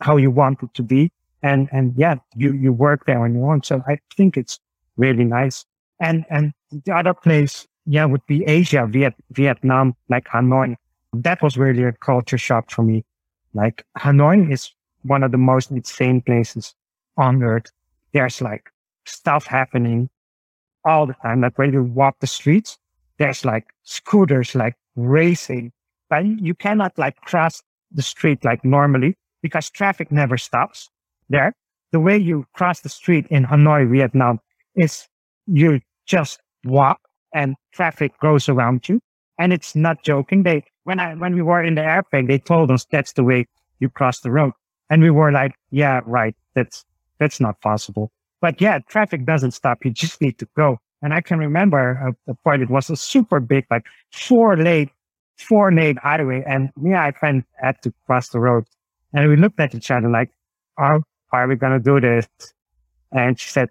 [0.00, 1.10] how you want it to be.
[1.42, 3.66] And and yeah, you you work there when you want.
[3.66, 4.58] So I think it's
[4.96, 5.64] really nice.
[6.00, 10.76] And and the other place, yeah, would be Asia, Viet, Vietnam, like Hanoi.
[11.12, 13.04] That was really a culture shock for me.
[13.54, 14.72] Like Hanoi is
[15.02, 16.74] one of the most insane places
[17.16, 17.70] on earth.
[18.12, 18.70] There's like
[19.04, 20.08] stuff happening
[20.84, 21.40] all the time.
[21.40, 22.78] Like when you walk the streets,
[23.18, 25.72] there's like scooters like racing,
[26.08, 30.90] but you cannot like cross the street like normally because traffic never stops
[31.28, 31.52] there.
[31.92, 34.40] The way you cross the street in Hanoi, Vietnam
[34.76, 35.08] is
[35.46, 36.98] you just walk
[37.32, 39.00] and traffic goes around you.
[39.38, 40.42] And it's not joking.
[40.42, 43.46] They, when I, when we were in the airplane, they told us that's the way
[43.78, 44.52] you cross the road.
[44.90, 46.34] And we were like, yeah, right.
[46.54, 46.84] That's,
[47.20, 48.10] that's not possible.
[48.40, 49.84] But yeah, traffic doesn't stop.
[49.84, 50.78] You just need to go.
[51.02, 52.62] And I can remember a, a point.
[52.62, 54.90] It was a super big, like four lane,
[55.36, 56.42] four lane highway.
[56.46, 58.64] And me and my friend had to cross the road.
[59.12, 60.30] And we looked at each other like,
[60.80, 61.02] oh,
[61.32, 62.26] are we going to do this?
[63.12, 63.68] And she said,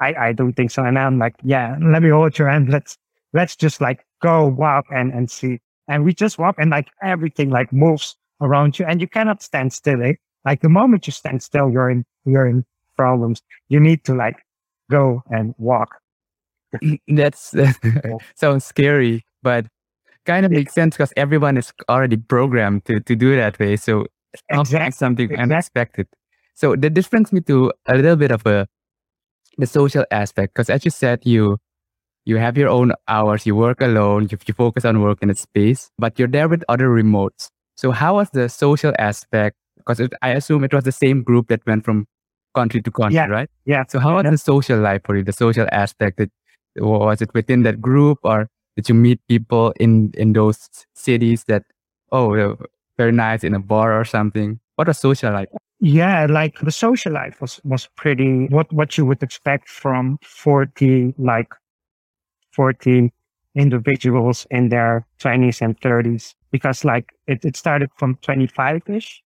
[0.00, 0.84] I, I don't think so.
[0.84, 2.70] And I'm like, yeah, let me hold your hand.
[2.70, 2.96] Let's,
[3.32, 5.60] let's just like go walk and, and see.
[5.88, 9.72] And we just walk and like everything like moves around you and you cannot stand
[9.72, 10.02] still.
[10.02, 10.14] Eh?
[10.44, 12.64] Like the moment you stand still, you're in, you're in
[12.96, 13.42] problems.
[13.68, 14.36] You need to like
[14.90, 15.96] go and walk.
[17.08, 17.54] That's
[18.36, 19.66] sounds scary, but
[20.26, 23.76] kind of makes sense because everyone is already programmed to, to do that way.
[23.76, 24.06] So
[24.48, 24.92] exactly.
[24.92, 26.06] something unexpected.
[26.54, 28.68] So that this brings me to a little bit of a
[29.60, 31.58] the social aspect because as you said you
[32.24, 35.34] you have your own hours you work alone you, you focus on work in a
[35.34, 37.48] space but you're there with other remotes.
[37.76, 39.56] So how was the social aspect?
[39.76, 42.06] Because i assume it was the same group that went from
[42.54, 43.26] country to country yeah.
[43.26, 43.48] right?
[43.64, 43.84] yeah.
[43.88, 44.30] So how was yeah.
[44.30, 46.30] the social life for you the social aspect that
[46.76, 51.64] was it within that group or did you meet people in in those cities that
[52.12, 52.56] oh
[52.96, 54.60] very nice in a bar or something?
[54.76, 55.48] What was social life
[55.80, 61.14] yeah, like the social life was, was pretty what, what you would expect from 40,
[61.18, 61.48] like
[62.52, 63.12] forty
[63.54, 66.34] individuals in their 20s and 30s.
[66.50, 69.22] Because like it, it started from 25 ish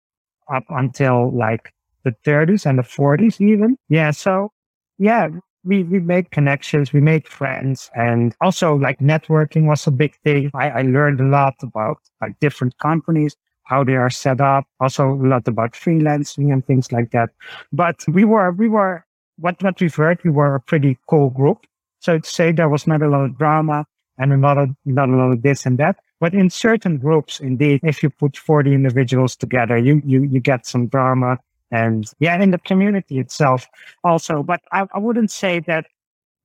[0.54, 1.74] up until like
[2.04, 3.78] the 30s and the 40s even.
[3.90, 4.12] Yeah.
[4.12, 4.52] So
[4.98, 5.30] yeah,
[5.64, 10.52] we, we made connections, we made friends and also like networking was a big thing.
[10.56, 13.36] I, I learned a lot about like different companies
[13.72, 17.30] how they are set up, also a lot about freelancing and things like that.
[17.72, 19.06] But we were, we were,
[19.40, 21.66] what, what we've heard, we were a pretty cool group.
[22.00, 23.86] So to say there was not a lot of drama
[24.18, 25.96] and a lot not a lot of this and that.
[26.20, 30.66] But in certain groups, indeed, if you put 40 individuals together, you, you, you get
[30.66, 31.40] some drama
[31.72, 33.68] and yeah, in the community itself
[34.04, 34.44] also.
[34.44, 35.86] But I, I wouldn't say that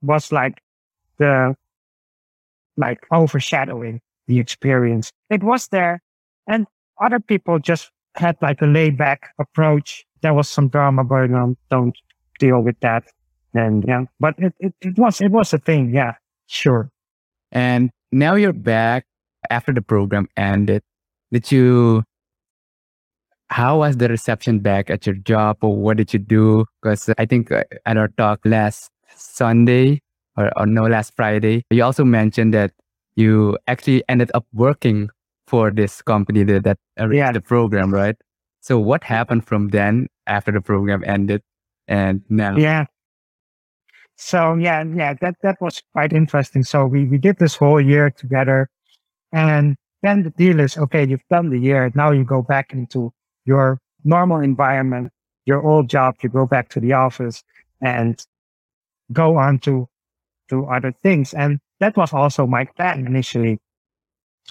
[0.00, 0.62] was like
[1.18, 1.56] the,
[2.76, 5.10] like overshadowing the experience.
[5.28, 6.00] It was there.
[6.46, 6.68] And
[7.02, 10.04] other people just had like a laid back approach.
[10.22, 11.56] There was some drama going on.
[11.70, 11.96] Don't
[12.38, 13.04] deal with that.
[13.54, 15.94] And yeah, but it, it, it was, it was a thing.
[15.94, 16.14] Yeah,
[16.46, 16.90] sure.
[17.52, 19.06] And now you're back
[19.50, 20.82] after the program ended.
[21.32, 22.02] Did you,
[23.48, 26.64] how was the reception back at your job or what did you do?
[26.82, 30.00] Because I think uh, at our talk last Sunday
[30.36, 32.72] or, or no, last Friday, you also mentioned that
[33.14, 35.08] you actually ended up working
[35.46, 37.32] for this company that, that arranged yeah.
[37.32, 38.16] the program, right?
[38.60, 41.42] So what happened from then after the program ended
[41.86, 42.56] and now?
[42.56, 42.86] Yeah.
[44.16, 46.64] So yeah, yeah, that, that was quite interesting.
[46.64, 48.68] So we, we did this whole year together
[49.32, 51.90] and then the deal is, okay, you've done the year.
[51.94, 53.12] Now you go back into
[53.44, 55.10] your normal environment,
[55.44, 56.16] your old job.
[56.22, 57.42] You go back to the office
[57.80, 58.24] and
[59.12, 59.88] go on to,
[60.48, 61.34] to other things.
[61.34, 63.58] And that was also my plan initially.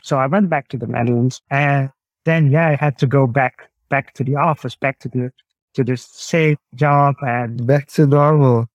[0.04, 1.89] So I went back to the Netherlands and
[2.26, 5.32] then, yeah, I had to go back, back to the office, back to the,
[5.74, 8.68] to the safe job and Back to normal.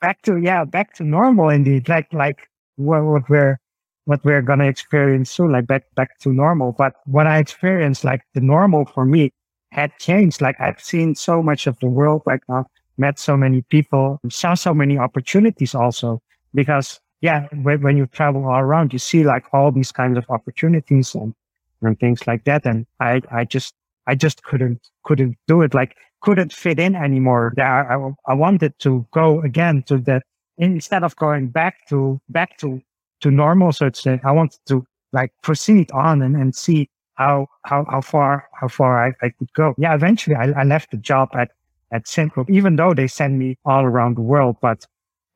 [0.00, 1.88] back to, yeah, back to normal indeed.
[1.88, 3.58] Like, like what, what we're,
[4.04, 6.72] what we're going to experience soon, like back, back to normal.
[6.72, 9.32] But what I experienced, like the normal for me
[9.70, 10.40] had changed.
[10.40, 14.54] Like I've seen so much of the world right now, met so many people, saw
[14.54, 16.20] so many opportunities also
[16.54, 21.14] because yeah, when, you travel all around, you see like all these kinds of opportunities
[21.14, 21.34] and,
[21.82, 22.64] and things like that.
[22.64, 23.74] And I, I just,
[24.06, 25.74] I just couldn't, couldn't do it.
[25.74, 27.54] Like couldn't fit in anymore.
[27.58, 30.22] I, I, wanted to go again to that
[30.58, 32.80] instead of going back to, back to,
[33.20, 37.84] to normal, so say, I wanted to like proceed on and, and see how, how,
[37.90, 39.74] how far, how far I, I could go.
[39.76, 39.94] Yeah.
[39.94, 41.50] Eventually I, I left the job at,
[41.90, 44.86] at Syncro, even though they sent me all around the world, but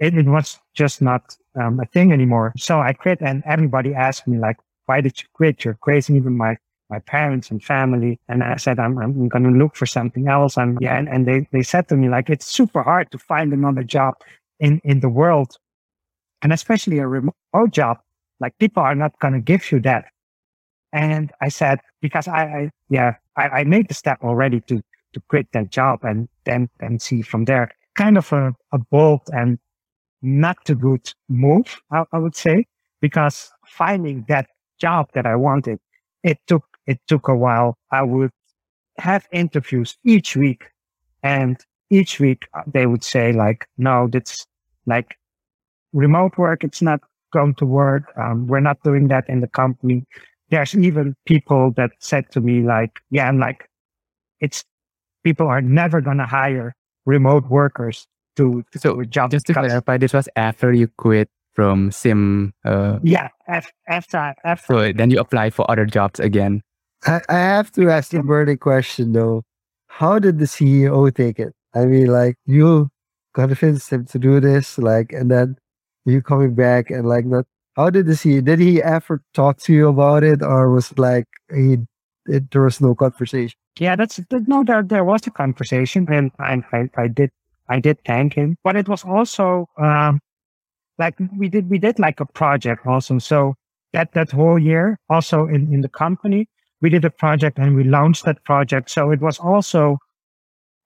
[0.02, 2.52] it, it was just not um, a thing anymore.
[2.56, 5.64] So I quit and everybody asked me like, why did you quit?
[5.64, 6.14] You're crazy.
[6.14, 6.58] Even my,
[6.90, 8.18] my parents and family.
[8.28, 10.56] And I said, I'm, I'm going to look for something else.
[10.56, 13.52] And yeah, and, and they, they said to me like, it's super hard to find
[13.52, 14.14] another job
[14.58, 15.56] in, in the world.
[16.42, 17.98] And especially a remote job.
[18.40, 20.06] Like people are not going to give you that.
[20.92, 24.82] And I said, because I, I yeah, I, I made the step already to,
[25.12, 29.20] to quit that job and then, and see from there kind of a, a bold
[29.32, 29.58] and
[30.22, 32.66] not too good move, I, I would say,
[33.00, 34.46] because finding that
[34.80, 35.78] job that I wanted,
[36.22, 37.76] it took, it took a while.
[37.90, 38.30] I would
[38.98, 40.64] have interviews each week
[41.22, 41.56] and
[41.90, 44.46] each week uh, they would say like, no, that's
[44.86, 45.16] like
[45.92, 46.64] remote work.
[46.64, 47.00] It's not
[47.32, 48.12] going to work.
[48.16, 50.04] Um, we're not doing that in the company.
[50.50, 53.68] There's even people that said to me like, yeah, I'm like,
[54.40, 54.64] it's
[55.24, 56.74] people are never going to hire
[57.06, 58.06] remote workers
[58.36, 59.30] to, to So do a job.
[59.30, 62.52] just to because- clarify, this was after you quit from Sim.
[62.64, 66.62] Uh, yeah, af- after, after so then you apply for other jobs again.
[67.06, 69.42] I, I have to ask the burning question though.
[69.88, 71.52] How did the CEO take it?
[71.74, 72.88] I mean, like you
[73.34, 75.56] convinced him to do this, like, and then
[76.04, 77.44] you coming back and like not.
[77.76, 78.44] How did the CEO?
[78.44, 81.78] Did he ever talk to you about it, or was it like he?
[82.26, 83.56] It, there was no conversation.
[83.78, 84.62] Yeah, that's no.
[84.64, 87.30] There, there was a conversation, and I, I, I did,
[87.76, 88.56] I did thank him.
[88.64, 90.20] But it was also, um,
[90.98, 93.18] like we did, we did like a project also.
[93.18, 93.54] So
[93.92, 96.46] that that whole year, also in in the company,
[96.82, 98.90] we did a project and we launched that project.
[98.90, 99.98] So it was also,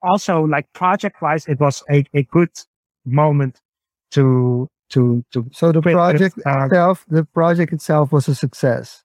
[0.02, 2.50] also like project wise, it was a, a good
[3.04, 3.60] moment
[4.14, 8.34] to to to So the quit with, project uh, itself, the project itself was a
[8.34, 9.04] success.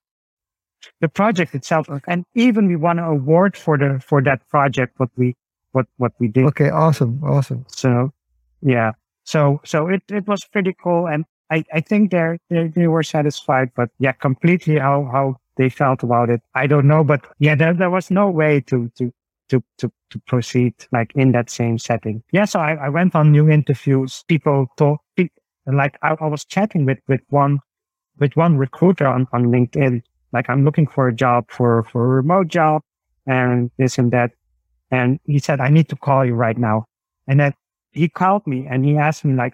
[1.02, 4.94] the project itself, and even we won an award for the for that project.
[4.98, 5.36] What we
[5.72, 6.46] what what we did.
[6.46, 7.66] Okay, awesome, awesome.
[7.68, 8.12] So
[8.62, 8.92] yeah.
[9.24, 13.72] So so it, it was pretty cool and I, I think they they were satisfied,
[13.76, 16.42] but yeah, completely how how they felt about it.
[16.56, 17.04] I don't know.
[17.04, 19.12] But yeah, there there was no way to to
[19.50, 22.24] to to, to proceed like in that same setting.
[22.32, 24.24] Yeah, so I, I went on new interviews.
[24.30, 25.02] People talk,
[25.68, 27.60] like I, I was chatting with with one
[28.18, 30.02] with one recruiter on, on LinkedIn.
[30.32, 32.82] Like I'm looking for a job for for a remote job
[33.28, 34.32] and this and that.
[34.92, 36.86] And he said, I need to call you right now.
[37.28, 37.54] And then
[37.92, 39.54] he called me and he asked me like,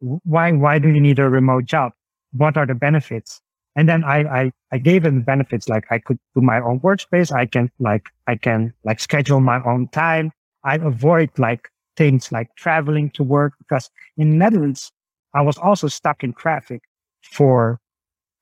[0.00, 1.92] why, why do you need a remote job?
[2.32, 3.40] What are the benefits?
[3.74, 5.68] And then I, I, I gave him the benefits.
[5.68, 7.32] Like I could do my own workspace.
[7.32, 10.32] I can like, I can like schedule my own time.
[10.64, 14.92] I avoid like things like traveling to work because in Netherlands,
[15.34, 16.82] I was also stuck in traffic
[17.22, 17.80] for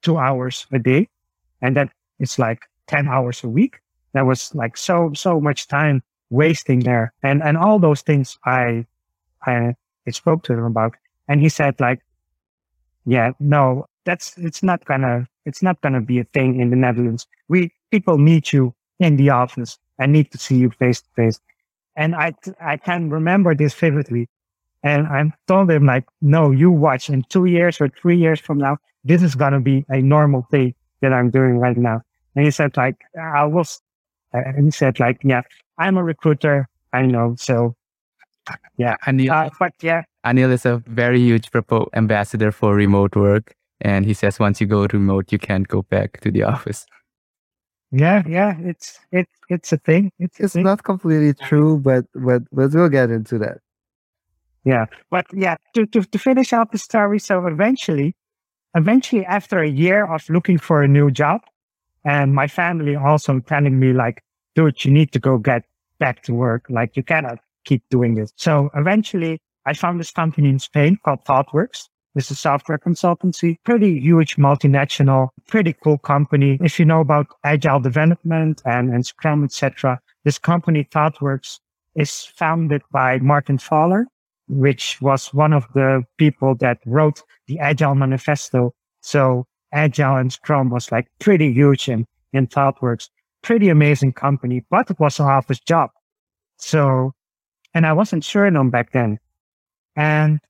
[0.02, 1.08] two hours a day.
[1.62, 3.78] And then it's like 10 hours a week.
[4.12, 7.12] That was like so, so much time wasting there.
[7.22, 8.86] And, and all those things I,
[9.46, 9.74] I,
[10.10, 10.94] spoke to him about.
[11.28, 12.00] And he said like,
[13.04, 17.26] yeah, no, that's, it's not gonna, it's not gonna be a thing in the Netherlands.
[17.48, 21.40] We, people need you in the office and need to see you face to face.
[21.96, 24.28] And I, I can remember this vividly.
[24.82, 28.58] And I told him like, no, you watch in two years or three years from
[28.58, 32.02] now, this is to be a normal thing that I'm doing right now.
[32.34, 33.80] And he said like, I will, s-"
[34.32, 35.42] and he said like, yeah,
[35.78, 36.68] I'm a recruiter.
[36.92, 37.34] I know.
[37.38, 37.74] So
[38.78, 43.54] yeah, Anil, uh, but yeah, Anil is a very huge propo- ambassador for remote work.
[43.80, 46.86] And he says once you go remote, you can't go back to the office.
[47.92, 50.10] yeah, yeah, it's, it's, it's a thing.
[50.18, 50.64] It's, a It's thing.
[50.64, 53.58] not completely true, but but but we'll get into that.
[54.64, 54.86] Yeah.
[55.10, 57.18] But yeah, to, to, to finish out the story.
[57.20, 58.16] So eventually,
[58.74, 61.40] eventually after a year of looking for a new job
[62.04, 64.22] and my family also telling me like,
[64.56, 65.62] dude, you need to go get
[66.00, 66.66] back to work.
[66.68, 68.32] Like you cannot keep doing this.
[68.36, 71.88] So eventually I found this company in Spain called ThoughtWorks.
[72.14, 76.58] This is a software consultancy, pretty huge multinational, pretty cool company.
[76.62, 81.60] If you know about agile development and, and Scrum, etc., this company ThoughtWorks
[81.94, 84.06] is founded by Martin Fowler,
[84.48, 88.72] which was one of the people that wrote the Agile Manifesto.
[89.02, 93.10] So Agile and Scrum was like pretty huge in, in ThoughtWorks,
[93.46, 95.90] pretty amazing company, but it was an office job.
[96.58, 97.12] So,
[97.74, 99.20] and I wasn't sure them back then.
[99.94, 100.40] And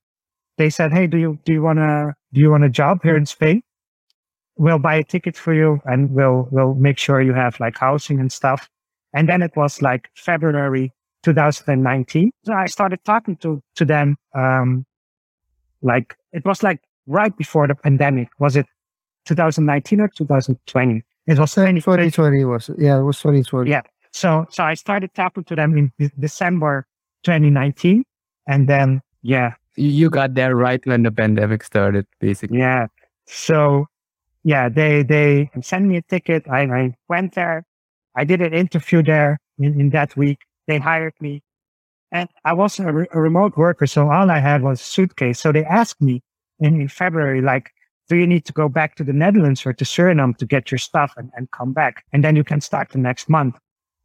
[0.57, 3.15] they said, Hey, do you, do you want to, do you want a job here
[3.15, 3.61] in Spain?
[4.55, 8.19] We'll buy a ticket for you and we'll, we'll make sure you have like housing
[8.19, 8.67] and stuff.
[9.13, 10.91] And then it was like February
[11.21, 12.31] 2019.
[12.45, 14.87] So I started talking to, to them, um,
[15.83, 18.29] like it was like right before the pandemic.
[18.39, 18.65] Was it
[19.25, 21.03] 2019 or 2020?
[21.27, 22.05] It was 2020.
[22.05, 23.69] 2020 was, yeah, it was 2020.
[23.69, 23.81] Yeah.
[24.11, 26.87] So, so I started talking to them in December
[27.23, 28.03] 2019.
[28.47, 32.59] And then, yeah, you got there right when the pandemic started, basically.
[32.59, 32.87] Yeah.
[33.25, 33.87] So
[34.43, 36.47] yeah, they they sent me a ticket.
[36.49, 37.65] I, I went there.
[38.15, 40.39] I did an interview there in, in that week.
[40.67, 41.43] They hired me.
[42.13, 45.39] And I was a, re- a, remote worker, so all I had was a suitcase.
[45.41, 46.23] So they asked me
[46.59, 47.71] in, in February, like,
[48.09, 50.77] do you need to go back to the Netherlands or to Suriname to get your
[50.77, 52.03] stuff and, and come back?
[52.13, 53.57] And then you can start the next month.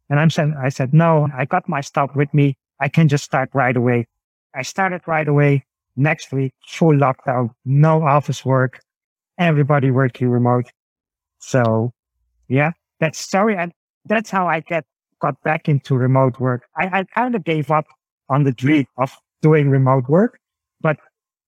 [0.09, 2.57] And I'm saying, I said, no, I got my stuff with me.
[2.79, 4.07] I can just start right away.
[4.53, 5.65] I started right away.
[5.95, 8.79] Next week, full lockdown, no office work,
[9.37, 10.65] everybody working remote.
[11.39, 11.93] So
[12.47, 13.55] yeah, that's story.
[13.55, 13.71] And
[14.05, 14.85] that's how I get
[15.21, 16.63] got back into remote work.
[16.75, 17.85] I, I kind of gave up
[18.29, 20.39] on the dream of doing remote work,
[20.81, 20.97] but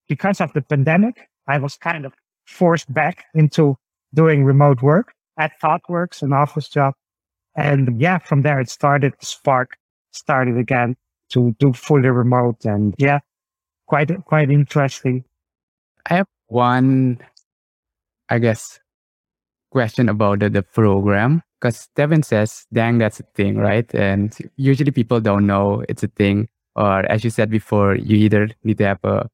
[0.08, 2.12] because of the pandemic, I was kind of
[2.46, 3.76] forced back into
[4.14, 6.94] doing remote work at ThoughtWorks, an office job.
[7.56, 9.76] And yeah, from there it started, spark
[10.12, 10.96] started again
[11.30, 12.64] to do fully remote.
[12.64, 13.20] And yeah,
[13.86, 15.24] quite, quite interesting.
[16.08, 17.18] I have one,
[18.28, 18.78] I guess,
[19.70, 21.42] question about the, the program.
[21.60, 23.92] Because Devin says, dang, that's a thing, right?
[23.94, 26.48] And usually people don't know it's a thing.
[26.76, 29.28] Or as you said before, you either need to have a,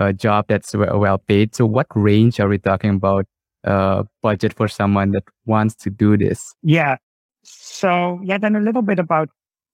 [0.00, 1.54] a job that's well paid.
[1.54, 3.26] So what range are we talking about
[3.64, 6.54] uh, budget for someone that wants to do this?
[6.62, 6.96] Yeah.
[7.44, 9.28] So yeah, then a little bit about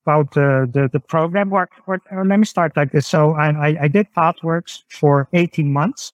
[0.05, 1.71] about the, the, the program work.
[1.89, 3.09] Or, or, let me start like this.
[3.09, 6.13] So I, I, did ThoughtWorks for 18 months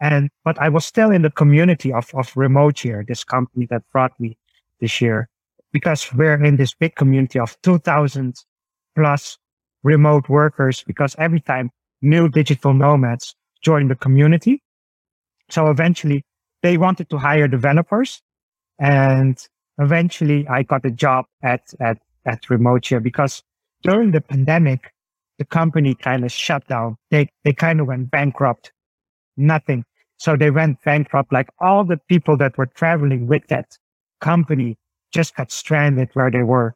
[0.00, 3.82] and, but I was still in the community of, of Remote Year, this company that
[3.92, 4.38] brought me
[4.80, 5.28] this year
[5.72, 8.36] because we're in this big community of 2000
[8.94, 9.36] plus
[9.82, 11.70] remote workers because every time
[12.02, 13.34] new digital nomads
[13.64, 14.62] join the community.
[15.50, 16.24] So eventually
[16.62, 18.20] they wanted to hire developers
[18.78, 19.36] and
[19.78, 23.42] eventually I got a job at, at at remote year because
[23.82, 24.92] during the pandemic,
[25.38, 26.96] the company kind of shut down.
[27.10, 28.72] They, they kind of went bankrupt.
[29.36, 29.84] Nothing.
[30.16, 31.32] So they went bankrupt.
[31.32, 33.76] Like all the people that were traveling with that
[34.20, 34.76] company
[35.12, 36.74] just got stranded where they were.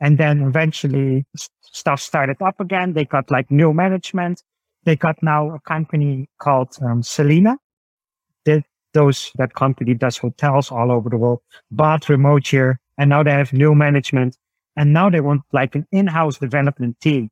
[0.00, 1.26] And then eventually
[1.62, 2.94] stuff started up again.
[2.94, 4.42] They got like new management.
[4.84, 7.56] They got now a company called um, Selina.
[8.44, 8.62] They,
[8.94, 12.80] those, that company does hotels all over the world, bought remote year.
[12.96, 14.36] And now they have new management
[14.78, 17.30] and now they want like an in-house development team.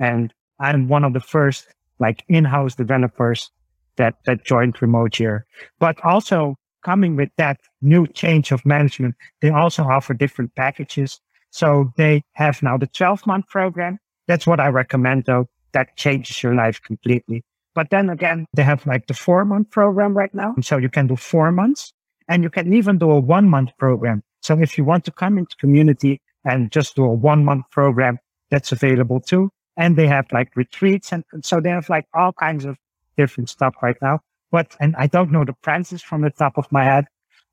[0.00, 1.68] And I'm one of the first
[2.00, 3.50] like in-house developers
[3.96, 5.46] that, that joined remote year.
[5.78, 11.20] But also coming with that new change of management, they also offer different packages.
[11.50, 13.98] So they have now the 12 month program.
[14.26, 15.48] That's what I recommend though.
[15.72, 17.44] That changes your life completely.
[17.74, 20.54] But then again, they have like the four month program right now.
[20.62, 21.92] So you can do four months
[22.28, 24.22] and you can even do a one month program.
[24.42, 28.18] So if you want to come into community and just do a one month program
[28.50, 29.50] that's available too.
[29.76, 31.12] And they have like retreats.
[31.12, 32.76] And, so they have like all kinds of
[33.16, 34.20] different stuff right now.
[34.50, 37.04] But, and I don't know the prices from the top of my head,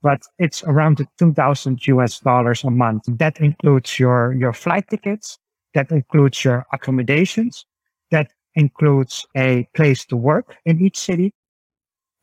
[0.01, 3.03] but it's around the 2000 US dollars a month.
[3.07, 5.37] That includes your, your flight tickets.
[5.73, 7.65] That includes your accommodations.
[8.11, 11.33] That includes a place to work in each city.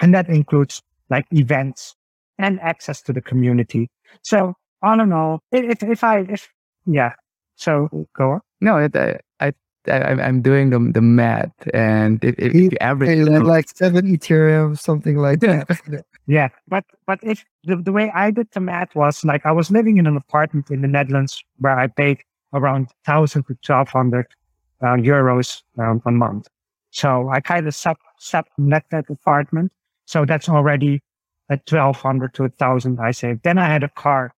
[0.00, 1.94] And that includes like events
[2.38, 3.90] and access to the community.
[4.22, 6.48] So all in all, if, if I, if,
[6.86, 7.12] yeah.
[7.56, 8.40] So go on.
[8.60, 9.52] No, it, I, I,
[9.86, 15.18] I, am doing the, the math and if, if you average like seven Ethereum, something
[15.18, 16.04] like that.
[16.26, 16.48] yeah.
[16.66, 19.98] But, but if the, the way I did the math was like, I was living
[19.98, 22.18] in an apartment in the Netherlands where I paid
[22.52, 24.26] around thousand to 1200
[24.82, 26.48] uh, euros um, a month.
[26.90, 29.72] So I kind of sub, sublet that apartment.
[30.06, 31.00] So that's already
[31.48, 33.42] at 1200 to a 1000 I saved.
[33.42, 34.34] Then I had a car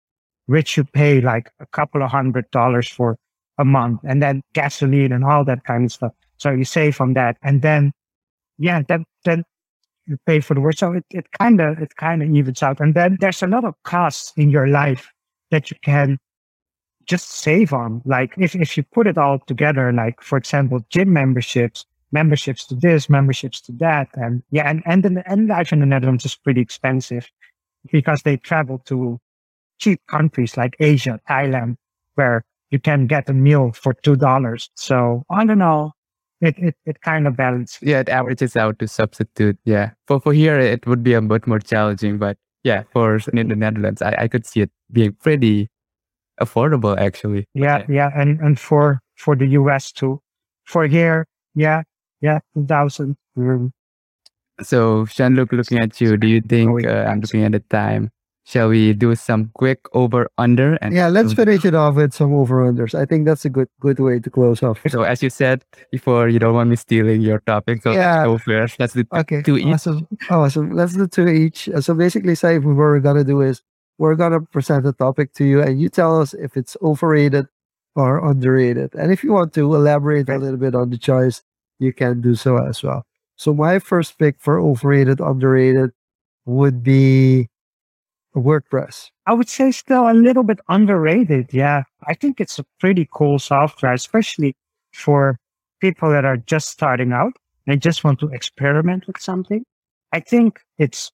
[0.47, 3.17] which you pay like a couple of hundred dollars for
[3.57, 6.11] a month and then gasoline and all that kind of stuff.
[6.37, 7.37] So you save on that.
[7.43, 7.93] And then
[8.57, 9.43] yeah, then then
[10.05, 10.75] you pay for the work.
[10.75, 12.79] So it, it kind of it kind of evens out.
[12.79, 15.11] And then there's a lot of costs in your life
[15.51, 16.17] that you can
[17.05, 18.01] just save on.
[18.05, 22.75] Like if, if you put it all together, like for example, gym memberships, memberships to
[22.75, 24.09] this, memberships to that.
[24.13, 27.29] And yeah, and, and, the, and life in the Netherlands is pretty expensive
[27.91, 29.19] because they travel to
[29.79, 31.75] cheap countries like Asia, Thailand,
[32.15, 34.69] where you can get a meal for $2.
[34.75, 35.91] So I don't know.
[36.41, 37.79] It, it, it kind of balances.
[37.81, 39.57] Yeah, it averages out to substitute.
[39.63, 39.91] Yeah.
[40.07, 43.55] For, for here, it would be a bit more challenging, but yeah, for in the
[43.55, 45.69] Netherlands, I, I could see it being pretty
[46.41, 47.47] affordable actually.
[47.53, 50.21] Yeah, yeah, and and for for the US too.
[50.65, 51.83] For here, yeah,
[52.21, 53.17] yeah, two thousand.
[54.61, 58.11] So, Jean-Luc, looking at you, do you think uh, I'm looking at the time?
[58.45, 60.75] Shall we do some quick over under?
[60.75, 62.93] And yeah, let's finish it off with some over unders.
[62.93, 64.81] I think that's a good good way to close off.
[64.89, 67.81] So, as you said before, you don't want me stealing your topic.
[67.83, 68.25] So, yeah.
[68.25, 68.79] go first.
[68.79, 69.41] Let's do okay.
[69.43, 69.67] two each.
[69.67, 70.07] Awesome.
[70.29, 70.71] Awesome.
[70.71, 71.69] Let's do two each.
[71.79, 73.61] So, basically, say what we're gonna do is
[73.97, 77.47] we're going to present a topic to you and you tell us if it's overrated
[77.95, 78.93] or underrated.
[78.95, 81.43] And if you want to elaborate a little bit on the choice,
[81.79, 83.05] you can do so as well.
[83.35, 85.91] So my first pick for overrated, underrated
[86.45, 87.49] would be
[88.35, 89.09] WordPress.
[89.25, 91.53] I would say still a little bit underrated.
[91.53, 91.83] Yeah.
[92.07, 94.55] I think it's a pretty cool software, especially
[94.91, 95.37] for
[95.79, 97.33] people that are just starting out
[97.67, 99.63] and just want to experiment with something.
[100.11, 101.11] I think it's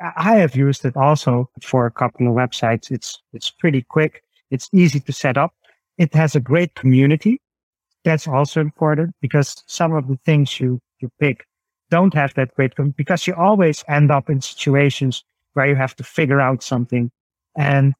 [0.00, 2.90] I have used it also for a couple of websites.
[2.90, 4.22] It's it's pretty quick.
[4.50, 5.54] It's easy to set up.
[5.98, 7.40] It has a great community.
[8.04, 11.46] That's also important because some of the things you you pick
[11.90, 15.24] don't have that great because you always end up in situations
[15.54, 17.10] where you have to figure out something
[17.56, 17.94] and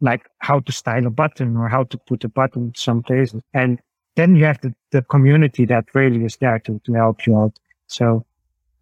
[0.00, 3.42] like how to style a button or how to put a button some places.
[3.52, 3.80] And
[4.14, 7.58] then you have the, the community that really is there to, to help you out.
[7.86, 8.24] So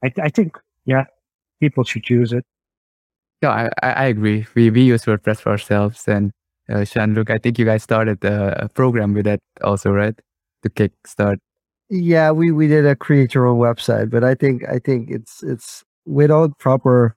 [0.03, 1.05] I, I think, yeah,
[1.61, 2.45] people should use it.
[3.43, 4.47] No, I, I agree.
[4.55, 6.09] We, we use WordPress for ourselves.
[6.09, 6.33] And
[6.69, 10.15] uh, Jean-Luc, I think you guys started a, a program with that also, right?
[10.63, 11.37] To kickstart.
[11.91, 15.43] Yeah, we, we did a create your own website, but I think I think it's
[15.43, 17.15] it's without proper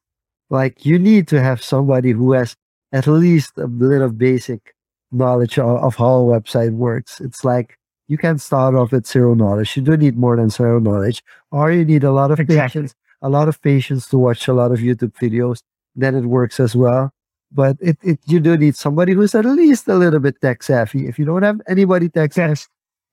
[0.50, 2.56] like you need to have somebody who has
[2.92, 4.74] at least a little basic
[5.12, 7.22] knowledge of, of how a website works.
[7.22, 7.78] It's like
[8.10, 9.78] you can start off with zero knowledge.
[9.78, 12.82] You do need more than zero knowledge, or you need a lot of exactly.
[12.82, 15.62] patience a lot of patience to watch a lot of YouTube videos.
[15.96, 17.12] Then it works as well.
[17.52, 21.08] But it, it you do need somebody who's at least a little bit tech savvy.
[21.08, 22.62] If you don't have anybody tech savvy,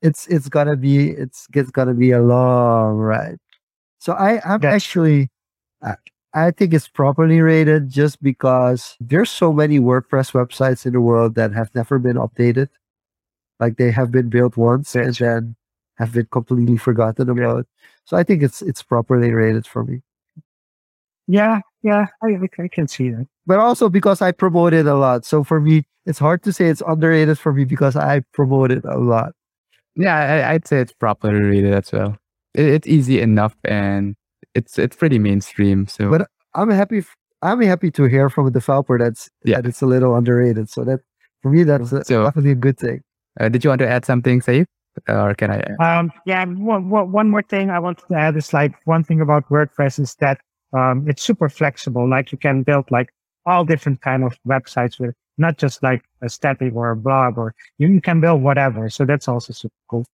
[0.02, 3.38] it's it's gonna be it's it's gonna be a long ride.
[3.98, 4.74] So I I'm yes.
[4.74, 5.30] actually
[5.82, 5.94] I,
[6.34, 11.36] I think it's properly rated just because there's so many WordPress websites in the world
[11.36, 12.68] that have never been updated.
[13.60, 15.06] Like they have been built once yes.
[15.06, 15.56] and then
[15.96, 17.66] have been completely forgotten about.
[18.04, 20.00] So I think it's it's properly rated for me.
[21.26, 23.26] Yeah, yeah, I, I can see that.
[23.46, 25.24] But also because I promote it a lot.
[25.24, 28.84] So for me, it's hard to say it's underrated for me because I promote it
[28.84, 29.32] a lot.
[29.96, 32.16] Yeah, I, would say it's properly rated as well.
[32.54, 34.16] It, it's easy enough and
[34.54, 35.86] it's it's pretty mainstream.
[35.86, 37.04] So, but I'm happy.
[37.42, 39.56] I'm happy to hear from a developer that's yeah.
[39.56, 40.68] that it's a little underrated.
[40.68, 41.00] So that
[41.42, 43.02] for me, that's a, so, definitely a good thing.
[43.38, 44.66] Uh, did you want to add something, Saif?
[45.08, 45.98] Or can I?
[45.98, 49.48] Um, yeah, one, one more thing I wanted to add is like one thing about
[49.48, 50.40] WordPress is that
[50.72, 52.08] um, it's super flexible.
[52.08, 53.12] Like you can build like
[53.46, 57.54] all different kind of websites with not just like a static or a blog, or
[57.78, 58.88] you, can build whatever.
[58.88, 60.06] So that's also super cool.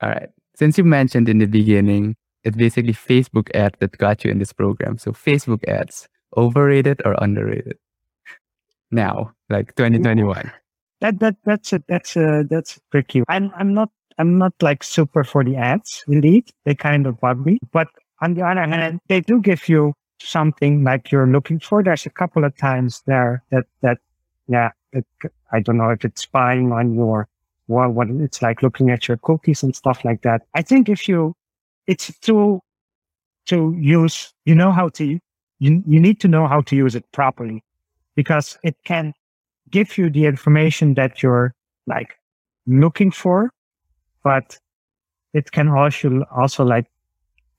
[0.00, 0.28] All right.
[0.54, 4.52] Since you mentioned in the beginning, it's basically Facebook ads that got you in this
[4.52, 4.98] program.
[4.98, 7.76] So Facebook ads, overrated or underrated?
[8.90, 10.52] Now, like 2021
[11.00, 13.22] that that that's a that's a that's tricky.
[13.28, 16.04] I'm I'm not I'm not like super for the ads.
[16.08, 17.58] Indeed, they kind of bug me.
[17.72, 17.88] But
[18.22, 21.82] on the other hand, they do give you something like you're looking for.
[21.82, 23.98] There's a couple of times there that that
[24.48, 25.04] yeah, it,
[25.52, 27.28] I don't know if it's spying on you or
[27.66, 30.42] what what it's like looking at your cookies and stuff like that.
[30.54, 31.34] I think if you
[31.86, 32.60] it's to
[33.46, 35.20] to use you know how to you
[35.58, 37.62] you need to know how to use it properly
[38.14, 39.12] because it can
[39.70, 41.54] give you the information that you're
[41.86, 42.18] like
[42.66, 43.50] looking for,
[44.26, 44.58] but
[45.34, 46.86] it can also also like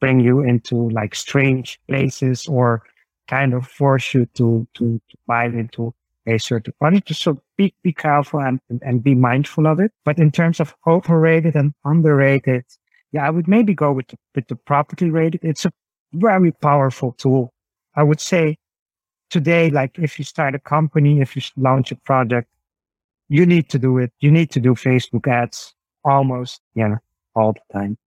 [0.01, 2.83] bring you into like strange places or
[3.29, 5.93] kind of force you to to, to buy into
[6.25, 7.15] a certain product.
[7.15, 9.93] So be be careful and, and be mindful of it.
[10.03, 12.65] But in terms of overrated and underrated,
[13.13, 15.45] yeah, I would maybe go with the, with the properly rated.
[15.45, 15.71] It's a
[16.11, 17.53] very powerful tool.
[17.95, 18.57] I would say
[19.29, 22.49] today, like if you start a company, if you launch a project,
[23.29, 24.11] you need to do it.
[24.19, 25.76] You need to do Facebook ads
[26.07, 26.97] almost, you know,
[27.35, 27.97] all the time.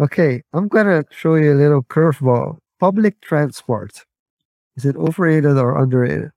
[0.00, 2.58] Okay, I'm gonna show you a little curveball.
[2.80, 4.04] Public transport.
[4.76, 6.30] Is it overrated or underrated?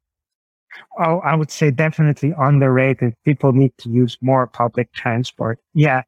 [0.97, 3.13] Oh, I would say definitely underrated.
[3.23, 5.59] People need to use more public transport.
[5.73, 6.01] Yeah.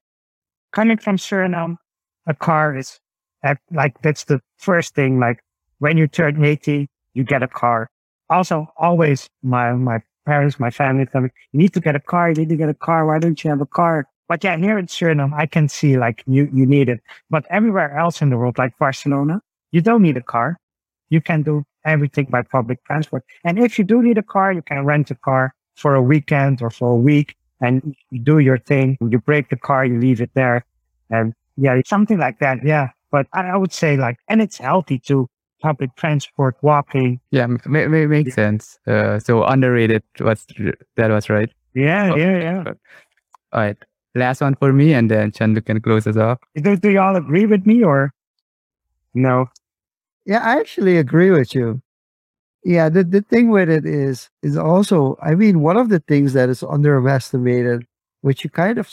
[0.72, 1.78] Coming from Suriname,
[2.26, 3.00] a car is
[3.72, 5.20] like, that's the first thing.
[5.20, 5.44] Like
[5.80, 7.90] when you turn 80, you get a car.
[8.30, 12.30] Also, always my, my parents, my family tell me, you need to get a car.
[12.30, 13.06] You need to get a car.
[13.06, 14.08] Why don't you have a car?
[14.28, 17.02] But yeah, here in Suriname, I can see like you, you need it.
[17.30, 20.58] But everywhere else in the world, like Barcelona, you don't need a car.
[21.10, 23.24] You can do everything by public transport.
[23.44, 26.62] And if you do need a car, you can rent a car for a weekend
[26.62, 28.98] or for a week and you do your thing.
[29.02, 30.66] You break the car, you leave it there.
[31.10, 32.60] And yeah, something like that.
[32.64, 32.90] Yeah.
[33.12, 35.30] But I, would say like, and it's healthy too.
[35.62, 37.22] Public transport, walking.
[37.32, 38.78] Yeah, may, may, makes sense.
[38.86, 40.46] Uh, so underrated was
[40.98, 41.50] that was right.
[41.74, 42.64] Yeah, oh, yeah, yeah.
[43.54, 43.78] All right.
[44.16, 46.40] Last one for me, and then Chandu can close us off.
[46.56, 48.14] Do, do y'all agree with me or
[49.14, 49.50] no?
[50.26, 51.82] Yeah, I actually agree with you.
[52.64, 56.34] Yeah, the, the thing with it is is also, I mean, one of the things
[56.34, 57.86] that is underestimated,
[58.22, 58.90] which you kind of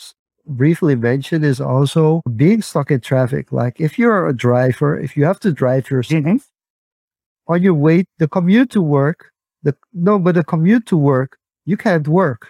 [0.47, 3.53] briefly mentioned, is also being stuck in traffic.
[3.53, 7.53] Like if you're a driver, if you have to drive yourself mm-hmm.
[7.53, 9.31] on your way, the commute to work,
[9.63, 12.49] the no, but the commute to work, you can't work.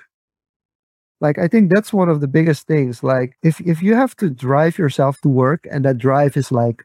[1.21, 3.03] Like I think that's one of the biggest things.
[3.03, 6.85] Like if if you have to drive yourself to work and that drive is like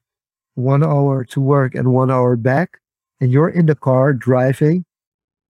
[0.56, 2.80] one hour to work and one hour back,
[3.22, 4.86] and you're in the car driving,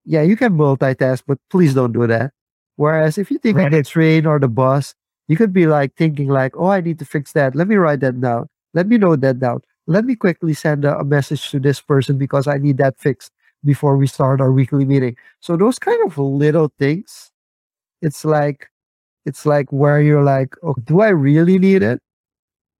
[0.05, 2.31] yeah, you can multitask, but please don't do that.
[2.75, 3.71] Whereas if you take right.
[3.71, 4.93] the train or the bus,
[5.27, 7.55] you could be like thinking like, oh, I need to fix that.
[7.55, 8.47] Let me write that down.
[8.73, 9.61] Let me note that down.
[9.87, 13.31] Let me quickly send a, a message to this person because I need that fixed
[13.63, 15.15] before we start our weekly meeting.
[15.39, 17.31] So those kind of little things,
[18.01, 18.67] it's like,
[19.25, 21.99] it's like where you're like, oh, do I really need it?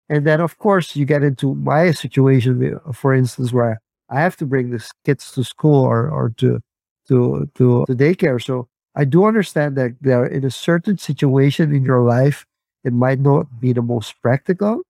[0.07, 4.45] And then, of course, you get into my situation, for instance, where I have to
[4.45, 6.59] bring the kids to school or, or to,
[7.07, 8.41] to, to, to daycare.
[8.41, 12.45] So I do understand that there in a certain situation in your life,
[12.83, 14.81] it might not be the most practical.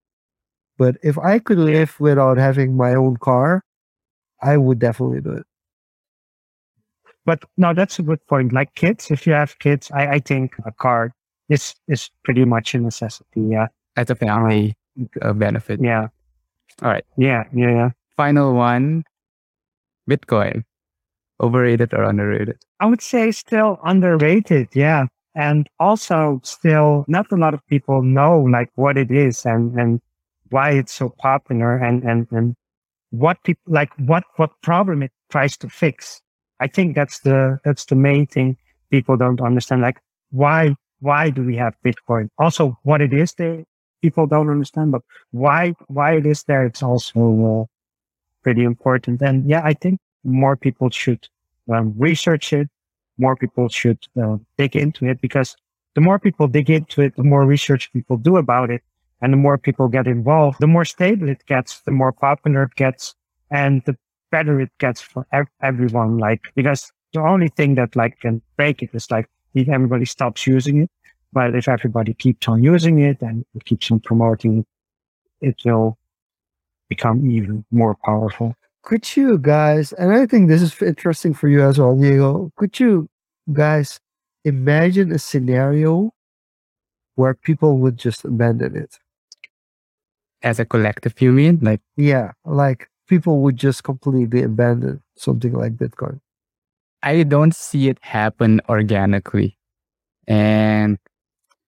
[0.78, 3.64] But if I could live without having my own car,
[4.41, 5.45] I would definitely do it.
[7.26, 8.51] But no, that's a good point.
[8.51, 11.14] Like kids, if you have kids, I, I think a car
[11.50, 13.41] is is pretty much a necessity.
[13.41, 13.68] Yeah.
[13.96, 14.76] As a family,
[15.36, 15.80] benefit.
[15.82, 16.08] Yeah.
[16.82, 17.06] All right.
[17.18, 17.43] Yeah.
[17.54, 17.72] Yeah.
[17.72, 17.89] Yeah.
[18.18, 19.04] Final one
[20.10, 20.64] Bitcoin.
[21.41, 22.58] Overrated or underrated?
[22.80, 24.70] I would say still underrated.
[24.74, 25.08] Yeah.
[25.36, 30.00] And also still not a lot of people know like what it is and, and
[30.50, 32.56] why it's so popular and, and, and
[33.10, 36.22] what people like what, what problem it tries to fix.
[36.62, 38.56] I think that's the, that's the main thing
[38.91, 39.82] people don't understand.
[39.82, 40.00] Like
[40.32, 40.76] why,
[41.06, 42.30] why do we have Bitcoin?
[42.39, 43.64] Also what it is they,
[44.01, 47.20] people don't understand, but why why it is there, it's also
[47.51, 47.66] uh,
[48.43, 49.22] pretty important.
[49.22, 51.28] And yeah, I think more people should
[51.72, 52.70] um, research it.
[53.18, 55.56] More people should uh, dig into it because
[55.95, 58.82] the more people dig into it, the more research people do about it,
[59.22, 62.76] and the more people get involved, the more stable it gets, the more popular it
[62.76, 63.16] gets,
[63.49, 63.95] and the
[64.32, 66.18] better it gets for ev- everyone.
[66.18, 70.45] Like because the only thing that like can break it is like if everybody stops
[70.45, 70.89] using it.
[71.36, 75.98] But if everybody keeps on using it and keeps on promoting it, it will
[76.88, 78.56] become even more powerful.
[78.84, 82.80] Could you guys, and I think this is interesting for you as well, Diego, could
[82.80, 83.10] you
[83.52, 84.00] guys
[84.46, 86.14] imagine a scenario
[87.16, 88.98] where people would just abandon it?
[90.41, 91.60] As a collective, you mean?
[91.62, 96.22] Like, yeah, like people would just completely abandon something like Bitcoin.
[97.03, 99.57] I don't see it happen organically.
[100.28, 100.98] And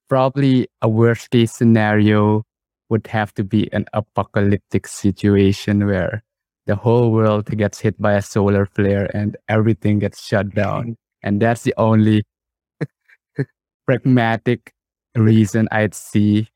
[0.09, 2.43] probably a worst case scenario
[2.89, 6.23] would have to be an apocalyptic situation where
[6.65, 10.97] the whole world gets hit by a solar flare and everything gets shut down.
[11.23, 12.23] And that's the only
[13.85, 14.73] pragmatic
[15.15, 16.47] reason I'd see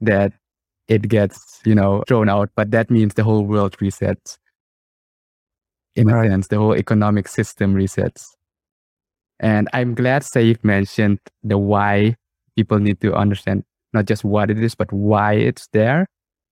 [0.00, 0.32] that
[0.88, 2.50] it gets, you know, thrown out.
[2.56, 4.38] But that means the whole world resets.
[5.94, 6.26] In right.
[6.26, 8.26] a sense, the whole economic system resets.
[9.38, 12.16] And I'm glad Saif mentioned the why
[12.60, 13.64] people need to understand
[13.94, 16.06] not just what it is, but why it's there.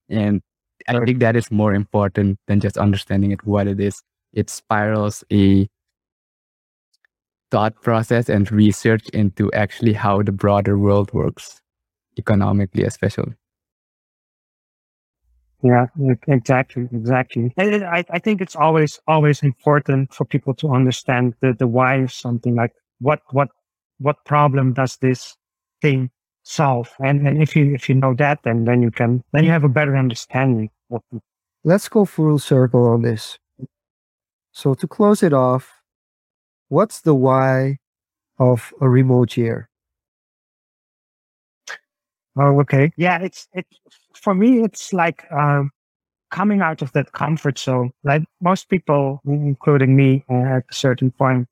[0.08, 0.40] And
[0.88, 4.02] I think that is more important than just understanding it, what it is.
[4.32, 5.68] It spirals a
[7.50, 11.60] thought process and research into actually how the broader world works,
[12.18, 13.34] economically, especially.
[15.62, 15.86] Yeah,
[16.26, 17.52] exactly, exactly.
[17.56, 21.96] And I, I think it's always, always important for people to understand the, the why
[21.96, 23.48] of something like what, what,
[23.98, 25.36] what problem does this
[25.82, 26.10] thing
[26.42, 26.90] solve.
[27.00, 29.64] And, and if you if you know that, then then you can then you have
[29.64, 30.70] a better understanding
[31.64, 33.38] let's go full circle on this.
[34.52, 35.70] So to close it off,
[36.68, 37.78] what's the why
[38.38, 39.68] of a remote year?
[42.36, 42.92] Oh, okay.
[42.96, 43.66] Yeah, it's it
[44.14, 44.62] for me.
[44.62, 45.70] It's like um,
[46.30, 47.90] coming out of that comfort zone.
[48.04, 51.48] Like most people, including me, uh, at a certain point,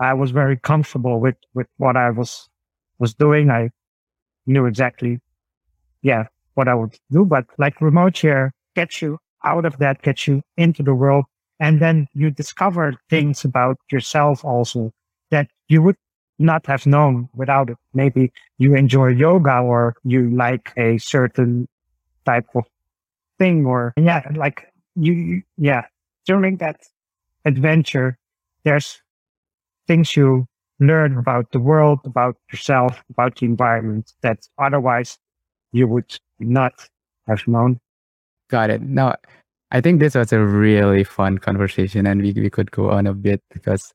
[0.00, 2.48] I was very comfortable with with what I was
[2.98, 3.50] was doing.
[3.50, 3.70] I
[4.46, 5.20] knew exactly,
[6.02, 7.24] yeah, what I would do.
[7.24, 11.24] But like remote year gets you out of that, gets you into the world,
[11.60, 14.92] and then you discover things about yourself also
[15.30, 15.96] that you would
[16.38, 17.76] not have known without it.
[17.92, 21.68] Maybe you enjoy yoga or you like a certain
[22.24, 22.64] type of
[23.38, 24.66] thing or yeah, like
[24.96, 25.86] you, yeah,
[26.26, 26.80] during that
[27.44, 28.18] adventure,
[28.64, 29.00] there's
[29.86, 30.46] things you
[30.80, 35.18] learn about the world, about yourself, about the environment that otherwise
[35.72, 36.72] you would not
[37.26, 37.78] have known.
[38.50, 38.82] Got it.
[38.82, 39.16] Now,
[39.70, 43.14] I think this was a really fun conversation and we, we could go on a
[43.14, 43.92] bit because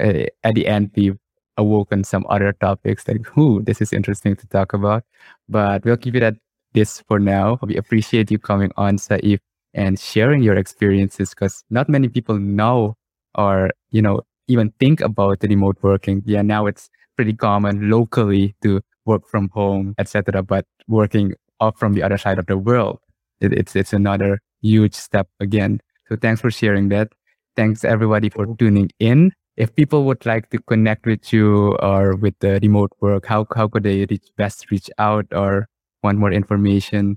[0.00, 1.14] uh, at the end, we
[1.56, 5.04] awoken some other topics like, who this is interesting to talk about.
[5.48, 6.34] But we'll keep it at
[6.74, 7.58] this for now.
[7.62, 9.38] We appreciate you coming on, Saif,
[9.72, 12.94] and sharing your experiences because not many people know
[13.34, 16.22] or, you know, even think about the remote working.
[16.24, 20.42] Yeah, now it's pretty common locally to work from home, etc.
[20.42, 22.98] But working off from the other side of the world,
[23.40, 25.80] it, it's it's another huge step again.
[26.08, 27.08] So thanks for sharing that.
[27.56, 29.32] Thanks everybody for tuning in.
[29.56, 33.68] If people would like to connect with you or with the remote work, how how
[33.68, 35.68] could they reach, best reach out or
[36.02, 37.16] want more information?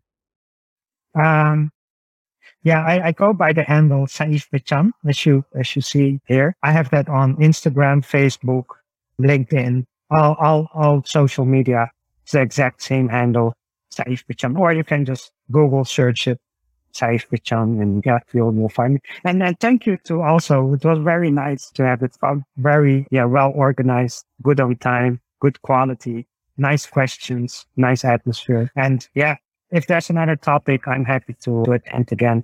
[1.16, 1.72] Um,
[2.64, 6.56] yeah, I, I go by the handle Saif Bechan, as you as you see here.
[6.64, 8.65] I have that on Instagram, Facebook,
[9.19, 11.91] LinkedIn, all all all social media.
[12.23, 13.53] It's the exact same handle,
[13.94, 14.57] Saif Bechan.
[14.60, 16.40] Or you can just Google search it,
[16.94, 18.99] Saif Bechan, and yeah, you'll, you'll find me.
[19.23, 22.15] And then thank you to also, it was very nice to have it.
[22.57, 26.27] Very yeah, well organized, good on time, good quality,
[26.57, 29.38] nice questions, nice atmosphere, and yeah,
[29.72, 32.44] if there's another topic, I'm happy to, attend again.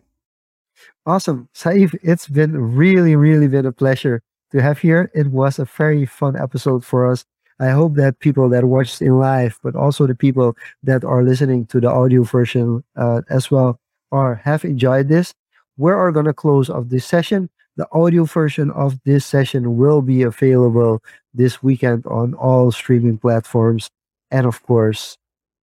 [1.05, 1.49] Awesome.
[1.53, 4.21] Saif, it's been really, really been a pleasure
[4.51, 5.11] to have here.
[5.13, 7.25] It was a very fun episode for us.
[7.59, 11.65] I hope that people that watched in live, but also the people that are listening
[11.67, 13.79] to the audio version uh, as well,
[14.11, 15.33] are have enjoyed this.
[15.77, 17.49] We are going to close off this session.
[17.77, 21.01] The audio version of this session will be available
[21.33, 23.89] this weekend on all streaming platforms.
[24.31, 25.17] And of course,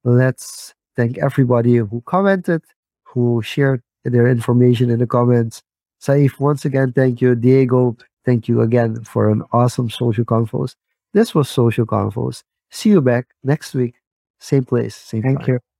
[0.04, 2.62] let's thank everybody who commented,
[3.04, 5.62] who shared their information in the comments.
[6.00, 7.34] Saif, once again, thank you.
[7.34, 10.74] Diego, thank you again for an awesome social confoes.
[11.12, 12.42] This was Social Confoes.
[12.70, 13.94] See you back next week.
[14.40, 15.46] Same place, same Thank time.
[15.46, 15.71] Thank you.